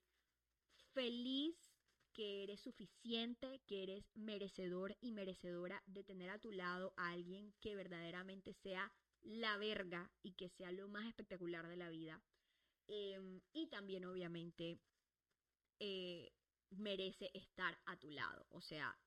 [0.92, 1.57] feliz,
[2.12, 7.55] que eres suficiente, que eres merecedor y merecedora de tener a tu lado a alguien
[7.61, 8.92] que verdaderamente sea
[9.22, 12.22] la verga y que sea lo más espectacular de la vida.
[12.88, 14.80] Em, y también obviamente
[15.78, 16.32] eh,
[16.70, 18.46] merece estar a tu lado.
[18.51, 18.98] O sea,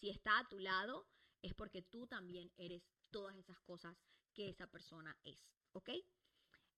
[0.00, 1.06] si está a tu lado,
[1.44, 3.96] es porque tú también eres todas esas cosas
[4.32, 5.38] que esa persona es,
[5.72, 5.90] ¿ok?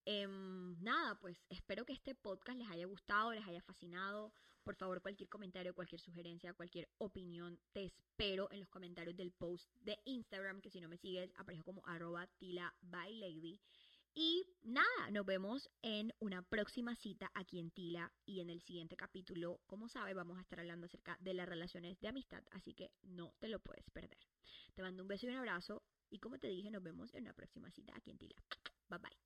[0.05, 4.33] Em, nada, pues espero que este podcast les haya gustado, les haya fascinado.
[4.65, 9.71] Por favor, cualquier comentario, cualquier sugerencia, cualquier opinión, te espero en los comentarios del post
[9.81, 13.61] de Instagram, que si no me sigues, aparejo como arroba tila by lady.
[14.19, 18.97] Y nada, nos vemos en una próxima cita aquí en Tila y en el siguiente
[18.97, 22.91] capítulo, como sabes, vamos a estar hablando acerca de las relaciones de amistad, así que
[23.03, 24.17] no te lo puedes perder.
[24.75, 27.35] Te mando un beso y un abrazo y como te dije, nos vemos en una
[27.35, 28.43] próxima cita aquí en Tila.
[28.89, 29.26] Bye bye.